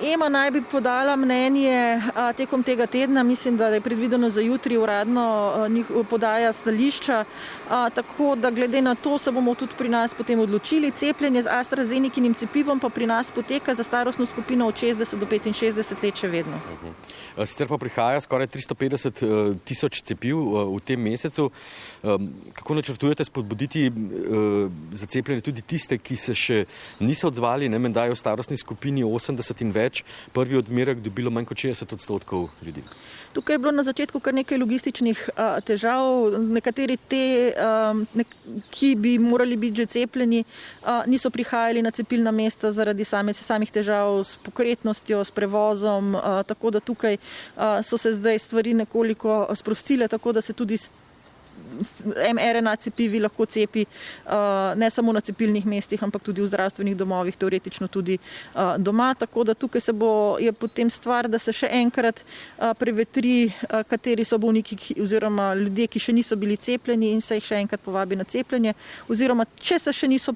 EMA 0.01 0.29
naj 0.29 0.51
bi 0.51 0.61
podala 0.61 1.15
mnenje 1.15 2.01
a, 2.15 2.33
tekom 2.33 2.63
tega 2.63 2.85
tedna, 2.85 3.23
mislim, 3.23 3.57
da 3.57 3.67
je 3.67 3.81
predvideno 3.81 4.29
za 4.29 4.41
jutri 4.41 4.77
uradno 4.77 5.53
a, 5.55 5.67
njih 5.67 5.85
podaja 6.09 6.53
stališča, 6.53 7.25
a, 7.69 7.89
tako 7.89 8.35
da 8.35 8.51
glede 8.51 8.81
na 8.81 8.95
to 8.95 9.17
se 9.17 9.31
bomo 9.31 9.55
tudi 9.55 9.73
pri 9.77 9.89
nas 9.89 10.13
potem 10.13 10.39
odločili. 10.39 10.91
Cepljenje 10.91 11.43
z 11.43 11.47
AstraZenekinim 11.51 12.33
cepivom 12.33 12.79
pa 12.79 12.89
pri 12.89 13.05
nas 13.05 13.31
poteka 13.31 13.75
za 13.75 13.83
starostno 13.83 14.25
skupino 14.25 14.67
od 14.67 14.75
60 14.75 15.15
do 15.15 15.25
65 15.25 16.03
let 16.03 16.15
še 16.15 16.27
vedno. 16.27 16.59
-huh. 17.35 17.45
Sicer 17.45 17.67
pa 17.67 17.77
prihaja 17.77 18.21
skoraj 18.21 18.47
350 18.47 19.23
uh, 19.25 19.55
tisoč 19.65 20.01
cepiv 20.01 20.37
uh, 20.37 20.69
v 20.75 20.79
tem 20.85 21.01
mesecu. 21.01 21.51
Um, 22.03 22.33
kako 22.53 22.73
načrtujete 22.73 23.23
spodbuditi 23.23 23.91
za 24.91 25.05
cepljenje 25.05 25.41
tudi 25.41 25.61
tiste, 25.61 25.97
ki 25.97 26.15
se 26.15 26.35
še 26.35 26.65
niso 26.99 27.27
odzvali, 27.27 27.69
ne 27.69 27.79
mendajo 27.79 28.13
v 28.13 28.19
starostni 28.19 28.57
skupini 28.57 29.03
80 29.03 29.61
in 29.61 29.71
več? 29.71 29.92
Več, 29.93 30.03
prvi 30.33 30.57
odmerek 30.57 31.03
dobilo 31.03 31.31
manj 31.31 31.45
kot 31.49 31.57
60 31.61 31.93
odstotkov 31.93 32.49
ljudi. 32.65 32.83
Tukaj 33.33 33.55
je 33.55 33.59
bilo 33.59 33.71
na 33.73 33.83
začetku 33.83 34.19
kar 34.21 34.33
nekaj 34.33 34.59
logističnih 34.61 35.17
uh, 35.33 35.57
težav. 35.65 36.35
Nekateri 36.53 36.97
te, 37.09 37.53
um, 37.57 38.03
nek, 38.13 38.35
ki 38.69 38.93
bi 38.95 39.15
morali 39.17 39.57
biti 39.57 39.81
že 39.81 39.85
cepljeni, 39.95 40.43
uh, 40.83 41.01
niso 41.09 41.31
prihajali 41.33 41.81
na 41.81 41.91
cepilna 41.91 42.31
mesta 42.31 42.71
zaradi 42.71 43.05
same, 43.05 43.33
samih 43.33 43.71
težav 43.73 44.21
s 44.21 44.37
pokretnostjo, 44.45 45.23
s 45.25 45.33
prevozom. 45.33 46.13
Uh, 46.13 46.43
tako 46.45 46.69
da 46.69 46.79
tukaj 46.79 47.17
uh, 47.17 47.81
so 47.81 47.97
se 47.97 48.13
zdaj 48.13 48.39
stvari 48.39 48.73
nekoliko 48.77 49.47
sprostile, 49.57 50.07
tako 50.07 50.31
da 50.31 50.41
se 50.41 50.53
tudi 50.53 50.77
mRNA 52.33 52.75
cepivi 52.75 53.19
lahko 53.23 53.45
cepi 53.45 53.85
uh, 53.85 54.73
ne 54.75 54.89
samo 54.89 55.13
na 55.13 55.21
cepilnih 55.21 55.65
mestih, 55.65 56.03
ampak 56.03 56.23
tudi 56.23 56.41
v 56.41 56.47
zdravstvenih 56.51 56.97
domovih, 56.97 57.37
teoretično 57.37 57.87
tudi 57.87 58.17
uh, 58.19 58.75
doma. 58.77 59.13
Tako 59.19 59.43
da 59.43 59.53
tukaj 59.53 59.81
se 59.81 59.93
bo 59.93 60.37
je 60.39 60.53
potem 60.53 60.89
stvar, 60.89 61.27
da 61.27 61.39
se 61.39 61.53
še 61.53 61.69
enkrat 61.71 62.23
uh, 62.23 62.71
prevetri, 62.79 63.53
kateri 63.89 64.25
so 64.25 64.37
bolniki 64.37 64.77
oziroma 65.01 65.53
ljudje, 65.57 65.87
ki 65.87 65.99
še 65.99 66.13
niso 66.13 66.35
bili 66.39 66.57
cepljeni 66.57 67.13
in 67.13 67.21
se 67.21 67.37
jih 67.37 67.45
še 67.51 67.61
enkrat 67.63 67.81
povabi 67.83 68.17
na 68.19 68.23
cepljenje. 68.23 68.73
Oziroma, 69.09 69.45
če 69.61 69.79
se 69.79 69.93
še 69.93 70.09
niso 70.09 70.35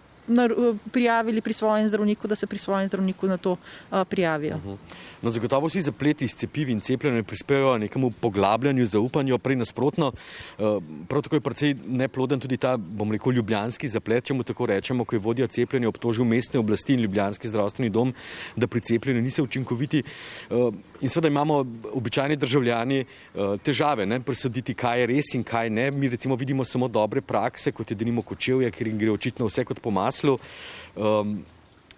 prijavili 0.92 1.42
pri 1.42 1.54
svojem 1.54 1.88
zdravniku, 1.88 2.28
da 2.28 2.36
se 2.36 2.48
pri 2.48 2.60
svojem 2.60 2.88
zdravniku 2.88 3.28
na 3.28 3.38
to 3.38 3.52
uh, 3.52 4.04
prijavijo. 4.10 4.56
Uh 4.56 4.64
mhm. 4.64 4.72
-huh. 4.72 4.78
no, 5.22 5.30
zagotovo 5.30 5.68
vsi 5.68 5.82
zapleti 5.82 6.28
s 6.28 6.36
cepivi 6.36 6.72
in 6.72 6.82
cepljenjem 6.82 7.24
prispevajo 7.24 7.78
nekemu 7.78 8.12
poglabljanju 8.12 8.86
zaupanja, 8.86 9.38
prej 9.38 9.56
nasprotno. 9.56 10.08
Uh, 10.08 10.84
prav 11.08 11.22
tako 11.22 11.36
je 11.36 11.42
precej 11.42 11.76
neploden 11.88 12.40
tudi 12.40 12.58
ta, 12.58 12.78
bom 12.78 13.12
rekel, 13.12 13.32
ljubljanski 13.32 13.88
zaplet, 13.88 14.24
če 14.24 14.34
mu 14.34 14.44
tako 14.44 14.66
rečemo, 14.66 15.06
ko 15.06 15.16
je 15.16 15.20
vodja 15.20 15.48
cepljenja 15.48 15.90
obtožil 15.90 16.26
mestne 16.26 16.60
oblasti 16.60 16.94
in 16.94 17.00
ljubljanski 17.00 17.48
zdravstveni 17.48 17.90
dom, 17.90 18.14
da 18.56 18.68
pri 18.68 18.82
cepljenju 18.82 19.22
niso 19.22 19.44
učinkoviti. 19.44 20.04
In 21.02 21.10
seveda 21.10 21.28
imamo 21.28 21.66
običajni 21.94 22.36
državljani 22.36 23.06
težave, 23.64 24.06
ne, 24.06 24.20
presoditi, 24.20 24.74
kaj 24.74 25.00
je 25.00 25.08
res 25.08 25.34
in 25.34 25.44
kaj 25.44 25.70
ne. 25.70 25.92
Mi 25.92 26.10
recimo 26.10 26.36
vidimo 26.36 26.66
samo 26.66 26.88
dobre 26.88 27.22
prakse, 27.22 27.72
kot 27.72 27.92
je 27.92 27.96
denimo 27.96 28.22
kočevje, 28.22 28.72
ker 28.72 28.88
jim 28.88 28.98
gre 28.98 29.12
očitno 29.12 29.46
vse 29.46 29.66
kot 29.66 29.80
pomas 29.80 30.17
raslu. 30.18 30.40
Um, 30.96 31.46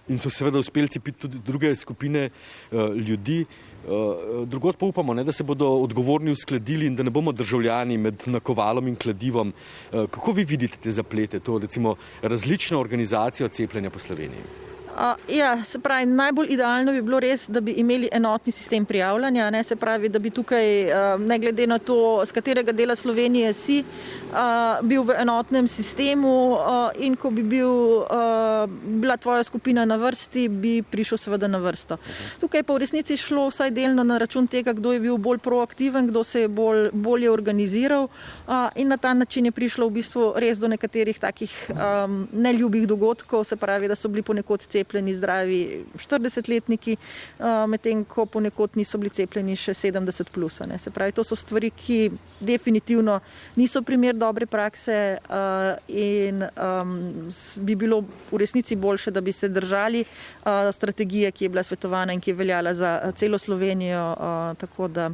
in 0.10 0.18
so 0.18 0.30
seveda 0.30 0.58
uspeli 0.58 0.88
cepiti 0.90 1.20
tudi 1.20 1.38
druge 1.46 1.76
skupine 1.76 2.30
uh, 2.72 2.96
ljudi. 2.96 3.46
Uh, 3.86 4.48
drugot 4.48 4.78
pa 4.78 4.86
upamo, 4.86 5.14
ne, 5.14 5.24
da 5.24 5.32
se 5.32 5.44
bodo 5.44 5.68
odgovorni 5.84 6.32
uskladili 6.32 6.88
in 6.88 6.96
da 6.96 7.04
ne 7.04 7.10
bomo 7.10 7.32
državljani 7.32 7.98
med 7.98 8.24
nakovalom 8.26 8.88
in 8.88 8.96
kladivom. 8.96 9.54
Uh, 9.92 10.10
kako 10.10 10.32
vi 10.32 10.46
vidite 10.46 10.78
te 10.82 10.92
zaplete, 10.92 11.40
to 11.40 11.60
recimo 11.60 11.96
različno 12.22 12.80
organizacijo 12.80 13.48
cepljenja 13.48 13.90
po 13.90 14.00
Sloveniji? 14.00 14.69
Uh, 15.00 15.36
ja, 15.36 15.64
se 15.64 15.80
pravi, 15.80 16.06
najbolj 16.06 16.48
idealno 16.52 16.92
bi 16.92 17.02
bilo 17.02 17.20
res, 17.24 17.46
da 17.48 17.62
bi 17.64 17.72
imeli 17.80 18.10
enotni 18.12 18.52
sistem 18.52 18.86
prijavljanja. 18.86 19.50
Ne, 19.50 19.62
se 19.64 19.76
pravi, 19.80 20.10
da 20.10 20.20
bi 20.20 20.30
tukaj, 20.30 20.66
uh, 20.92 21.22
ne 21.22 21.38
glede 21.40 21.68
na 21.68 21.78
to, 21.80 22.20
z 22.26 22.36
katerega 22.36 22.74
dela 22.76 22.96
Slovenije 23.00 23.54
si, 23.54 23.78
uh, 23.80 24.82
bil 24.84 25.06
v 25.08 25.16
enotnem 25.22 25.70
sistemu 25.72 26.34
uh, 26.52 26.90
in 27.00 27.16
ko 27.16 27.32
bi 27.32 27.46
bil, 27.48 27.72
uh, 28.02 28.68
bila 29.00 29.16
tvoja 29.18 29.44
skupina 29.48 29.86
na 29.86 29.96
vrsti, 29.96 30.50
bi 30.50 30.74
prišel 30.84 31.18
seveda 31.18 31.48
na 31.48 31.64
vrsto. 31.64 31.96
Tukaj 32.44 32.68
pa 32.68 32.76
v 32.76 32.84
resnici 32.84 33.18
šlo 33.18 33.48
vsaj 33.48 33.72
delno 33.72 34.04
na 34.04 34.20
račun 34.20 34.52
tega, 34.52 34.76
kdo 34.76 34.98
je 34.98 35.00
bil 35.00 35.16
bolj 35.16 35.40
proaktiven, 35.40 36.12
kdo 36.12 36.26
se 36.28 36.44
je 36.44 36.52
bolj, 36.52 36.90
bolje 36.92 37.32
organiziral 37.32 38.10
uh, 38.12 38.68
in 38.76 38.92
na 38.92 38.98
ta 38.98 39.14
način 39.14 39.48
je 39.48 39.56
prišlo 39.56 39.88
v 39.88 39.96
bistvu 40.02 40.34
res 40.36 40.60
do 40.60 40.68
nekaterih 40.68 41.20
takih 41.20 41.56
um, 41.72 42.28
neljubih 42.36 42.84
dogodkov, 42.88 43.48
se 43.48 43.56
pravi, 43.56 43.88
da 43.88 43.96
so 43.96 44.12
bili 44.12 44.28
ponekod 44.28 44.60
cepljeni 44.68 44.89
cepljeni 44.90 45.16
zdravi 45.16 45.86
40-letniki, 45.98 46.98
eh, 47.40 47.68
medtem 47.68 48.04
ko 48.06 48.26
ponekod 48.26 48.70
niso 48.76 48.98
bili 48.98 49.10
cepljeni 49.10 49.56
še 49.56 49.74
70 49.74 50.32
plus. 50.34 50.60
Ne. 50.68 50.80
Se 50.80 50.90
pravi, 50.90 51.12
to 51.12 51.24
so 51.24 51.36
stvari, 51.36 51.70
ki 51.70 52.12
definitivno 52.40 53.20
niso 53.56 53.82
primer 53.82 54.16
dobre 54.16 54.46
prakse 54.46 55.18
eh, 55.18 55.78
in 55.88 56.44
um, 56.44 57.30
bi 57.62 57.76
bilo 57.76 58.02
v 58.32 58.38
resnici 58.38 58.76
boljše, 58.76 59.12
da 59.12 59.22
bi 59.22 59.32
se 59.32 59.50
držali 59.50 60.02
uh, 60.04 60.72
strategije, 60.74 61.32
ki 61.32 61.46
je 61.46 61.50
bila 61.50 61.64
svetovana 61.64 62.14
in 62.14 62.22
ki 62.22 62.32
je 62.32 62.36
veljala 62.36 62.74
za 62.74 63.12
celo 63.16 63.38
Slovenijo. 63.38 64.16
Tako 64.60 64.88
da 64.88 65.10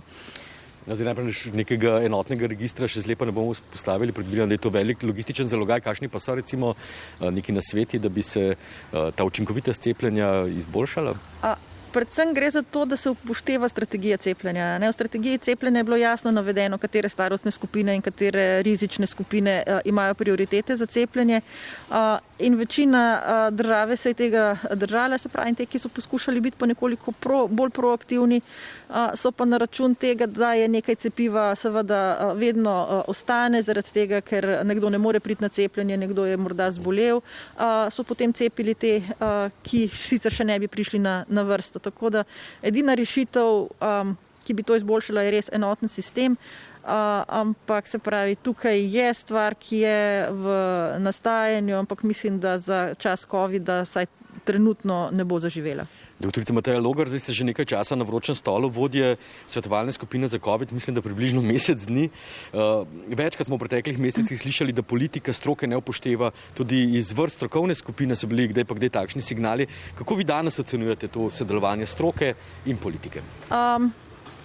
Zdaj, 0.86 1.06
najprej 1.06 1.54
nekega 1.58 1.95
enotnega 2.06 2.45
registra 2.52 2.86
še 2.86 3.02
zlepa 3.02 3.26
ne 3.26 3.34
bomo 3.34 3.56
postavili, 3.74 4.13
predvidevam, 4.13 4.52
da 4.52 4.54
je 4.54 4.62
to 4.62 4.69
velik 4.69 5.02
logističen 5.02 5.50
zalogaj, 5.50 5.82
kakšni 5.82 6.12
pa 6.13 6.21
so 6.21 6.36
recimo 6.38 6.76
eh, 6.76 7.32
neki 7.34 7.56
nasveti, 7.58 7.98
da 8.00 8.10
bi 8.10 8.21
se 8.21 8.52
eh, 8.54 8.58
ta 8.93 9.26
učinkovitost 9.26 9.82
cepljenja 9.82 10.45
izboljšala? 10.54 11.15
A, 11.41 11.56
predvsem 11.95 12.34
gre 12.34 12.49
za 12.51 12.62
to, 12.62 12.86
da 12.86 12.97
se 12.97 13.10
upošteva 13.10 13.69
strategija 13.69 14.17
cepljenja. 14.17 14.77
Ne, 14.79 14.89
v 14.89 14.93
strategiji 14.93 15.38
cepljenja 15.38 15.79
je 15.79 15.88
bilo 15.88 15.97
jasno 15.97 16.31
navedeno, 16.31 16.77
katere 16.77 17.10
starostne 17.10 17.51
skupine 17.51 17.95
in 17.95 18.01
katere 18.03 18.62
rizične 18.67 19.08
skupine 19.08 19.63
uh, 19.63 19.79
imajo 19.86 20.13
prioritete 20.13 20.75
za 20.77 20.86
cepljenje. 20.86 21.41
Uh, 21.89 21.95
in 22.39 22.55
večina 22.55 23.03
uh, 23.15 23.55
države 23.55 23.97
se 23.97 24.10
je 24.10 24.13
tega 24.13 24.58
držala, 24.73 25.17
se 25.17 25.29
pravi, 25.29 25.55
te, 25.55 25.65
ki 25.65 25.79
so 25.79 25.89
poskušali 25.89 26.41
biti 26.41 26.58
pa 26.60 26.65
nekoliko 26.65 27.12
pro, 27.12 27.47
bolj 27.47 27.69
proaktivni, 27.69 28.41
uh, 28.89 29.15
so 29.15 29.31
pa 29.31 29.45
na 29.45 29.58
račun 29.58 29.95
tega, 29.95 30.25
da 30.25 30.53
je 30.53 30.67
nekaj 30.67 30.95
cepiva 30.95 31.55
seveda 31.55 32.01
uh, 32.19 32.38
vedno 32.38 32.75
uh, 32.84 33.01
ostane, 33.08 33.62
zaradi 33.63 33.95
tega, 33.95 34.21
ker 34.21 34.49
nekdo 34.67 34.89
ne 34.89 34.97
more 34.97 35.19
priti 35.19 35.43
na 35.43 35.49
cepljenje, 35.49 35.97
nekdo 35.97 36.25
je 36.25 36.38
morda 36.38 36.71
zbolel, 36.71 37.23
uh, 37.23 37.88
so 37.89 38.03
potem 38.03 38.34
cepili 38.34 38.75
te, 38.75 38.97
uh, 38.99 39.47
ki 39.63 39.88
sicer 39.95 40.34
še 40.34 40.43
ne 40.43 40.60
bi 40.60 40.67
prišli 40.67 40.99
na, 40.99 41.21
na 41.29 41.47
vrsto. 41.47 41.85
Tako 41.86 42.10
da 42.10 42.24
edina 42.62 42.95
rešitev, 42.98 43.67
um, 43.69 44.15
ki 44.45 44.54
bi 44.54 44.63
to 44.63 44.78
izboljšala, 44.78 45.26
je 45.26 45.36
res 45.38 45.50
enoten 45.54 45.89
sistem. 45.89 46.38
Uh, 46.86 47.24
ampak 47.34 47.88
se 47.89 47.98
pravi, 47.98 48.36
tukaj 48.36 48.78
je 48.98 49.08
stvar, 49.17 49.56
ki 49.58 49.80
je 49.82 50.28
v 50.30 50.58
nastajanju, 51.02 51.80
ampak 51.80 52.04
mislim, 52.06 52.38
da 52.39 52.60
za 52.62 52.93
čas 52.93 53.26
COVID-a 53.26 53.82
vsaj 53.88 54.06
trenutno 54.45 55.10
ne 55.12 55.25
bo 55.25 55.39
zaživela. 55.41 55.88
Doktorica 56.19 56.53
Mateja 56.53 56.79
Logar, 56.79 57.10
zdaj 57.10 57.25
ste 57.25 57.34
že 57.36 57.47
nekaj 57.49 57.65
časa 57.65 57.97
na 57.97 58.05
vročem 58.08 58.38
stolu, 58.38 58.69
vodje 58.71 59.17
svetovalne 59.51 59.91
skupine 59.91 60.29
za 60.31 60.39
COVID, 60.39 60.71
mislim, 60.71 60.95
da 60.95 61.03
približno 61.03 61.41
mesec 61.41 61.81
dni. 61.89 62.08
Uh, 62.53 62.88
večkrat 63.10 63.49
smo 63.49 63.58
v 63.58 63.65
preteklih 63.65 63.99
mesecih 63.99 64.39
slišali, 64.39 64.71
da 64.71 64.86
politika 64.86 65.34
stroke 65.34 65.67
ne 65.67 65.75
upošteva, 65.75 66.31
tudi 66.55 66.95
iz 66.95 67.12
vrst 67.12 67.41
strokovne 67.41 67.75
skupine 67.75 68.15
so 68.15 68.29
bili 68.31 68.47
kdaj 68.53 68.63
pa 68.69 68.77
kdaj 68.79 68.95
takšni 69.01 69.21
signali. 69.21 69.67
Kako 69.97 70.15
vi 70.15 70.23
danes 70.23 70.60
ocenjujete 70.60 71.12
to 71.12 71.27
sodelovanje 71.27 71.86
stroke 71.86 72.34
in 72.65 72.77
politike? 72.77 73.25
Um, 73.51 73.91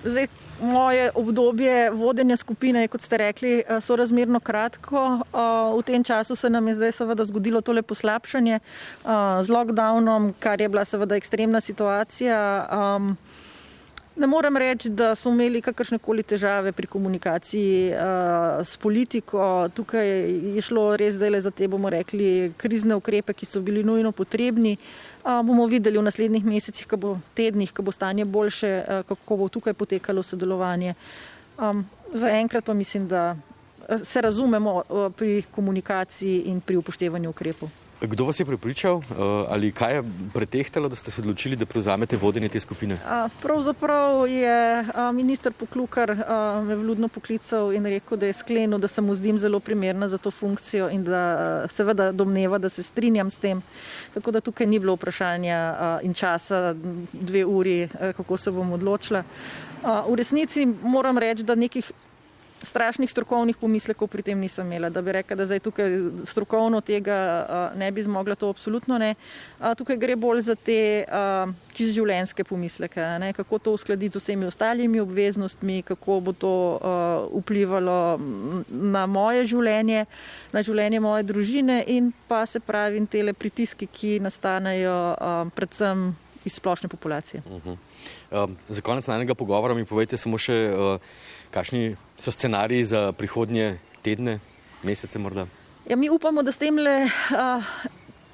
Zdaj, 0.05 0.27
moje 0.63 1.11
obdobje 1.15 1.91
vodenja 1.91 2.37
skupine 2.37 2.81
je, 2.81 2.89
kot 2.89 3.03
ste 3.03 3.17
rekli, 3.17 3.53
eh, 3.61 3.81
sorazmerno 3.81 4.41
kratko. 4.41 5.21
Eh, 5.21 5.39
v 5.77 5.83
tem 5.83 6.05
času 6.05 6.37
se 6.37 6.51
nam 6.51 6.69
je 6.69 6.75
zdaj 6.75 6.93
seveda 6.93 7.25
zgodilo 7.25 7.61
tole 7.61 7.83
poslabšanje 7.83 8.55
eh, 8.55 9.09
z 9.43 9.49
lockdownom, 9.49 10.33
kar 10.39 10.61
je 10.61 10.69
bila 10.69 10.85
seveda 10.85 11.17
ekstremna 11.17 11.61
situacija. 11.61 12.41
Ne 14.21 14.27
morem 14.27 14.57
reči, 14.57 14.91
da 14.93 15.15
smo 15.15 15.31
imeli 15.33 15.63
kakršne 15.65 15.97
koli 15.99 16.21
težave 16.23 16.75
pri 16.77 16.87
komunikaciji 16.87 17.93
uh, 17.93 18.61
s 18.61 18.77
politiko. 18.77 19.69
Tukaj 19.73 20.09
je 20.57 20.61
šlo 20.61 20.83
res 21.01 21.15
zdaj 21.17 21.41
za 21.41 21.51
te, 21.51 21.69
bomo 21.69 21.89
rekli, 21.89 22.53
krizne 22.61 22.99
ukrepe, 23.01 23.33
ki 23.33 23.49
so 23.49 23.65
bili 23.65 23.81
nujno 23.81 24.13
potrebni. 24.13 24.75
Uh, 25.25 25.41
bomo 25.41 25.65
videli 25.73 25.97
v 25.97 26.05
naslednjih 26.05 26.45
mesecih, 26.45 26.85
ko 26.85 27.01
bo 27.01 27.17
tednih, 27.33 27.73
ko 27.73 27.81
bo 27.81 27.97
stanje 27.97 28.29
boljše, 28.29 28.75
uh, 28.85 29.09
kako 29.09 29.41
bo 29.41 29.49
tukaj 29.49 29.73
potekalo 29.73 30.23
sodelovanje. 30.23 30.95
Um, 31.57 31.87
Zaenkrat 32.13 32.65
pa 32.65 32.77
mislim, 32.77 33.09
da 33.09 33.37
se 34.05 34.21
razumemo 34.21 34.83
uh, 34.83 35.09
pri 35.17 35.47
komunikaciji 35.49 36.43
in 36.53 36.61
pri 36.61 36.77
upoštevanju 36.77 37.31
ukrepov. 37.31 37.80
Kdo 38.01 38.25
vas 38.25 38.41
je 38.41 38.47
pripričal 38.47 38.97
eh, 38.97 39.15
ali 39.49 39.73
kaj 39.73 39.95
je 39.95 40.03
pretehtalo, 40.35 40.89
da 40.89 40.97
ste 40.97 41.11
se 41.11 41.21
odločili, 41.21 41.57
da 41.57 41.67
prevzamete 41.67 42.17
vodenje 42.17 42.49
te 42.49 42.61
skupine? 42.61 42.99
Pravzaprav 43.43 44.27
je 44.29 44.85
minister 45.13 45.53
Poklukar 45.53 46.17
me 46.65 46.77
vludno 46.77 47.09
poklical 47.09 47.73
in 47.73 47.85
rekel, 47.87 48.19
da 48.19 48.27
je 48.27 48.33
sklenil, 48.33 48.79
da 48.79 48.89
se 48.89 49.01
mu 49.01 49.15
zdim 49.15 49.39
zelo 49.39 49.61
primerna 49.61 50.09
za 50.09 50.19
to 50.19 50.31
funkcijo 50.31 50.89
in 50.91 51.05
da 51.05 51.67
seveda 51.69 52.13
domneva, 52.13 52.59
da 52.59 52.69
se 52.69 52.83
strinjam 52.83 53.31
s 53.31 53.37
tem. 53.37 53.63
Tako 54.15 54.31
da 54.31 54.41
tukaj 54.41 54.67
ni 54.67 54.79
bilo 54.79 54.95
vprašanja 54.95 56.01
in 56.03 56.15
časa 56.15 56.75
dve 57.13 57.45
uri, 57.45 57.89
kako 58.17 58.37
se 58.37 58.51
bom 58.51 58.73
odločila. 58.73 59.23
V 59.83 60.15
resnici 60.17 60.67
moram 60.83 61.19
reči, 61.19 61.43
da 61.43 61.55
nekih 61.55 61.93
strašnih 62.63 63.11
strokovnih 63.11 63.57
pomislekov 63.57 64.09
pri 64.09 64.23
tem 64.23 64.39
nisem 64.39 64.67
imela, 64.67 64.91
da 64.91 65.03
bi 65.03 65.13
rekla, 65.13 65.37
da 65.37 65.47
zdaj 65.47 65.61
tukaj 65.65 65.91
strokovno 66.25 66.81
tega 66.81 67.17
ne 67.77 67.91
bi 67.93 68.03
zmogla, 68.03 68.35
to 68.35 68.51
absolutno 68.51 68.99
ne. 68.99 69.15
Tukaj 69.79 69.97
gre 69.97 70.17
bolj 70.17 70.43
za 70.51 70.55
te 70.55 71.05
čist 71.75 71.95
življenjske 71.97 72.45
pomisleke, 72.45 73.01
ne? 73.23 73.33
kako 73.37 73.59
to 73.59 73.75
uskladiti 73.79 74.19
z 74.19 74.23
vsemi 74.23 74.47
ostalimi 74.47 75.01
obveznostmi, 75.01 75.83
kako 75.83 76.21
bo 76.21 76.33
to 76.33 76.55
vplivalo 77.41 78.19
na 78.69 79.07
moje 79.07 79.47
življenje, 79.51 80.07
na 80.53 80.63
življenje 80.63 81.01
moje 81.01 81.29
družine 81.29 81.83
in 81.87 82.13
pa 82.29 82.45
se 82.47 82.61
pravi 82.61 83.01
tele 83.11 83.33
pritiski, 83.33 83.87
ki 83.87 84.19
nastanejo 84.21 84.97
predvsem 85.57 86.11
iz 86.45 86.57
splošne 86.57 86.89
populacije. 86.89 87.43
Uh 87.47 87.65
-huh. 87.65 87.77
um, 88.45 88.57
za 88.69 88.81
konec 88.81 89.07
najnega 89.07 89.35
pogovora 89.35 89.75
mi 89.75 89.85
povejte 89.85 90.17
samo 90.17 90.39
še 90.39 90.73
uh, 90.73 91.01
Kakšni 91.51 91.97
so 92.17 92.33
scenariji 92.33 92.85
za 92.85 93.13
prihodnje 93.13 93.79
tedne, 94.03 94.39
mesece 94.83 95.19
morda? 95.19 95.47
Ja, 95.89 95.97
mi 95.97 96.11
upamo, 96.11 96.43
da 96.43 96.53
s 96.53 96.59
tem 96.59 96.79
le 96.79 97.09
uh, 97.09 97.65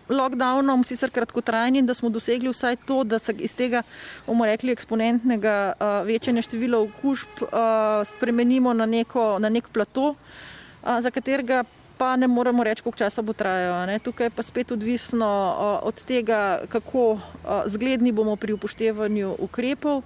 lockdownom, 0.09 0.85
sicer 0.85 1.11
kratkotrajni, 1.11 1.83
da 1.83 1.95
smo 1.95 2.11
dosegli 2.13 2.51
vsaj 2.53 2.77
to, 2.87 3.05
da 3.05 3.19
se 3.19 3.35
iz 3.39 3.55
tega, 3.55 3.83
bomo 4.27 4.47
rekli, 4.47 4.75
eksponentnega 4.77 5.57
uh, 5.73 5.97
večanja 6.07 6.43
števila 6.43 6.83
okužb 6.85 7.43
uh, 7.43 8.05
spremenimo 8.05 8.75
na, 8.75 8.87
neko, 8.87 9.39
na 9.41 9.49
nek 9.49 9.69
plato, 9.73 10.13
uh, 10.13 11.01
za 11.01 11.11
katerega 11.11 11.65
pa 11.97 12.17
ne 12.17 12.29
moremo 12.29 12.65
reči, 12.65 12.83
koliko 12.83 12.99
časa 12.99 13.23
bo 13.23 13.33
trajalo. 13.33 13.99
Tukaj 14.05 14.31
pa 14.31 14.43
spet 14.43 14.73
odvisno 14.73 15.27
uh, 15.27 15.89
od 15.89 16.03
tega, 16.05 16.61
kako 16.69 17.13
uh, 17.13 17.21
zgledni 17.67 18.13
bomo 18.13 18.37
pri 18.37 18.53
upoštevanju 18.53 19.37
ukrepov. 19.39 20.03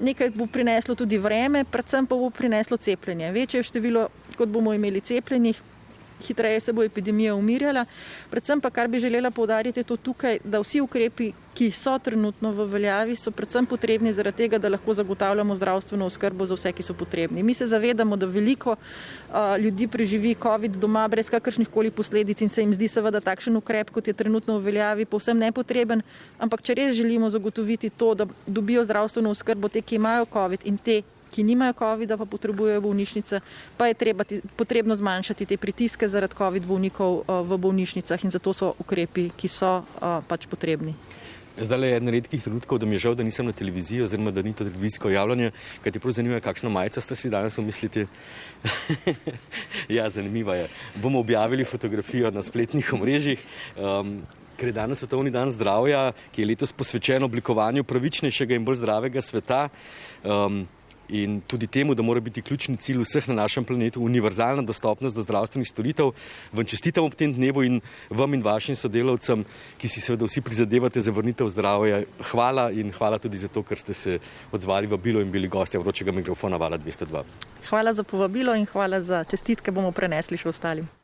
Nekaj 0.00 0.30
bo 0.30 0.46
prineslo 0.46 0.94
tudi 0.94 1.18
vreme, 1.18 1.64
predvsem 1.64 2.06
pa 2.06 2.16
bo 2.16 2.30
prineslo 2.30 2.76
cepljenje. 2.76 3.32
Večje 3.32 3.62
število, 3.62 4.08
kot 4.38 4.48
bomo 4.48 4.72
imeli 4.72 5.00
cepljenih, 5.00 5.60
hitreje 6.26 6.60
se 6.60 6.72
bo 6.72 6.82
epidemija 6.82 7.34
umirjala. 7.34 7.84
Predvsem 8.30 8.60
pa, 8.60 8.70
kar 8.70 8.88
bi 8.88 9.00
želela 9.00 9.30
povdariti, 9.30 9.80
je 9.80 9.84
to 9.84 9.96
tukaj, 9.96 10.38
da 10.44 10.60
vsi 10.60 10.80
ukrepi, 10.80 11.32
ki 11.54 11.70
so 11.74 11.96
trenutno 11.98 12.52
v 12.54 12.64
veljavi, 12.72 13.16
so 13.18 13.32
predvsem 13.34 13.66
potrebni 13.66 14.12
zaradi 14.14 14.44
tega, 14.44 14.58
da 14.58 14.70
lahko 14.70 14.94
zagotavljamo 14.94 15.56
zdravstveno 15.56 16.06
oskrbo 16.06 16.46
za 16.46 16.54
vse, 16.54 16.72
ki 16.72 16.82
so 16.86 16.94
potrebni. 16.94 17.42
Mi 17.42 17.54
se 17.54 17.66
zavedamo, 17.66 18.16
da 18.16 18.26
veliko 18.26 18.76
uh, 18.76 19.58
ljudi 19.58 19.88
preživi 19.88 20.34
COVID 20.42 20.78
doma 20.80 21.08
brez 21.08 21.30
kakršnih 21.30 21.68
koli 21.68 21.90
posledic 21.90 22.40
in 22.40 22.48
se 22.48 22.62
jim 22.62 22.74
zdi 22.74 22.88
seveda 22.88 23.20
takšen 23.20 23.56
ukrep, 23.56 23.90
kot 23.90 24.08
je 24.08 24.14
trenutno 24.14 24.58
v 24.58 24.70
veljavi, 24.70 25.04
povsem 25.10 25.38
nepotreben, 25.38 26.02
ampak 26.38 26.62
če 26.62 26.78
res 26.78 26.94
želimo 26.94 27.30
zagotoviti 27.30 27.90
to, 27.90 28.14
da 28.14 28.26
dobijo 28.46 28.84
zdravstveno 28.84 29.30
oskrbo 29.30 29.68
te, 29.68 29.82
ki 29.82 29.98
imajo 29.98 30.30
COVID 30.32 30.64
in 30.64 30.78
te, 30.78 31.02
ki 31.30 31.46
nimajo 31.46 31.78
COVID-a, 31.78 32.18
pa 32.18 32.26
potrebujejo 32.26 32.82
bolnišnice, 32.84 33.40
pa 33.78 33.90
je 33.90 33.94
treba, 33.94 34.26
potrebno 34.56 34.96
zmanjšati 34.96 35.46
te 35.46 35.56
pritiske 35.56 36.08
zaradi 36.08 36.36
COVID 36.38 36.66
bolnikov 36.66 37.22
eh, 37.22 37.40
v 37.46 37.58
bolnišnicah 37.58 38.24
in 38.24 38.34
zato 38.34 38.52
so 38.52 38.74
ukrepi, 38.78 39.30
ki 39.36 39.48
so 39.48 39.80
eh, 39.80 40.20
pač 40.26 40.50
potrebni. 40.50 40.94
Zdaj 41.60 41.82
je 41.82 41.96
eden 41.96 42.08
redkih 42.08 42.42
trenutkov, 42.42 42.78
da 42.80 42.86
mi 42.86 42.94
je 42.94 43.04
žal, 43.04 43.14
da 43.18 43.24
nisem 43.26 43.44
na 43.44 43.52
televiziji, 43.52 44.04
oziroma 44.06 44.30
da 44.30 44.42
ni 44.42 44.54
to 44.54 44.64
televizijsko 44.64 45.10
javljanje, 45.10 45.50
kaj 45.84 45.92
ti 45.92 46.00
prav 46.00 46.14
zanima, 46.16 46.40
kakšno 46.40 46.70
majico 46.70 47.00
ste 47.00 47.14
si 47.14 47.30
danes 47.30 47.58
umislili. 47.58 48.06
ja, 49.96 50.08
zanimiva 50.08 50.54
je. 50.54 50.68
Bomo 50.94 51.20
objavili 51.20 51.64
fotografijo 51.64 52.30
na 52.30 52.42
spletnih 52.42 52.92
omrežjih. 52.94 53.42
Um, 53.76 54.22
ker 54.56 54.68
je 54.68 54.76
danes 54.76 55.00
svetovni 55.00 55.30
dan 55.32 55.50
zdravja, 55.50 56.12
ki 56.32 56.42
je 56.42 56.48
letos 56.52 56.72
posvečen 56.72 57.24
oblikovanju 57.24 57.84
pravičnejšega 57.84 58.56
in 58.56 58.64
bolj 58.64 58.82
zdravega 58.82 59.22
sveta. 59.24 59.68
Um, 60.24 60.66
in 61.10 61.40
tudi 61.46 61.66
temu, 61.66 61.94
da 61.94 62.02
mora 62.02 62.20
biti 62.20 62.42
ključni 62.42 62.76
cilj 62.76 63.02
vseh 63.02 63.28
na 63.28 63.34
našem 63.34 63.64
planetu 63.64 64.02
univerzalna 64.04 64.62
dostopnost 64.62 65.16
do 65.16 65.22
zdravstvenih 65.22 65.68
storitev. 65.68 66.12
Vam 66.52 66.64
čestitam 66.64 67.04
ob 67.04 67.14
tem 67.14 67.34
dnevu 67.34 67.62
in 67.66 67.80
vam 68.10 68.34
in 68.34 68.42
vašim 68.42 68.76
sodelavcem, 68.76 69.44
ki 69.78 69.88
si 69.88 70.00
seveda 70.00 70.28
vsi 70.28 70.40
prizadevate 70.40 71.00
za 71.00 71.12
vrnitev 71.12 71.48
zdravja. 71.48 72.04
Hvala 72.30 72.70
in 72.70 72.92
hvala 72.92 73.18
tudi 73.18 73.38
za 73.38 73.48
to, 73.48 73.62
ker 73.62 73.78
ste 73.78 73.94
se 73.94 74.18
odzvali 74.52 74.86
v 74.86 74.98
bilo 74.98 75.20
in 75.20 75.30
bili 75.30 75.48
gostja 75.48 75.80
vročega 75.80 76.12
mikrofona 76.12 76.56
Vala 76.56 76.78
202. 76.78 77.24
Hvala 77.70 77.92
za 77.92 78.02
povabilo 78.02 78.54
in 78.54 78.66
hvala 78.66 79.02
za 79.02 79.24
čestitke 79.24 79.70
bomo 79.70 79.92
prenesli 79.92 80.36
še 80.36 80.48
ostalim. 80.48 80.99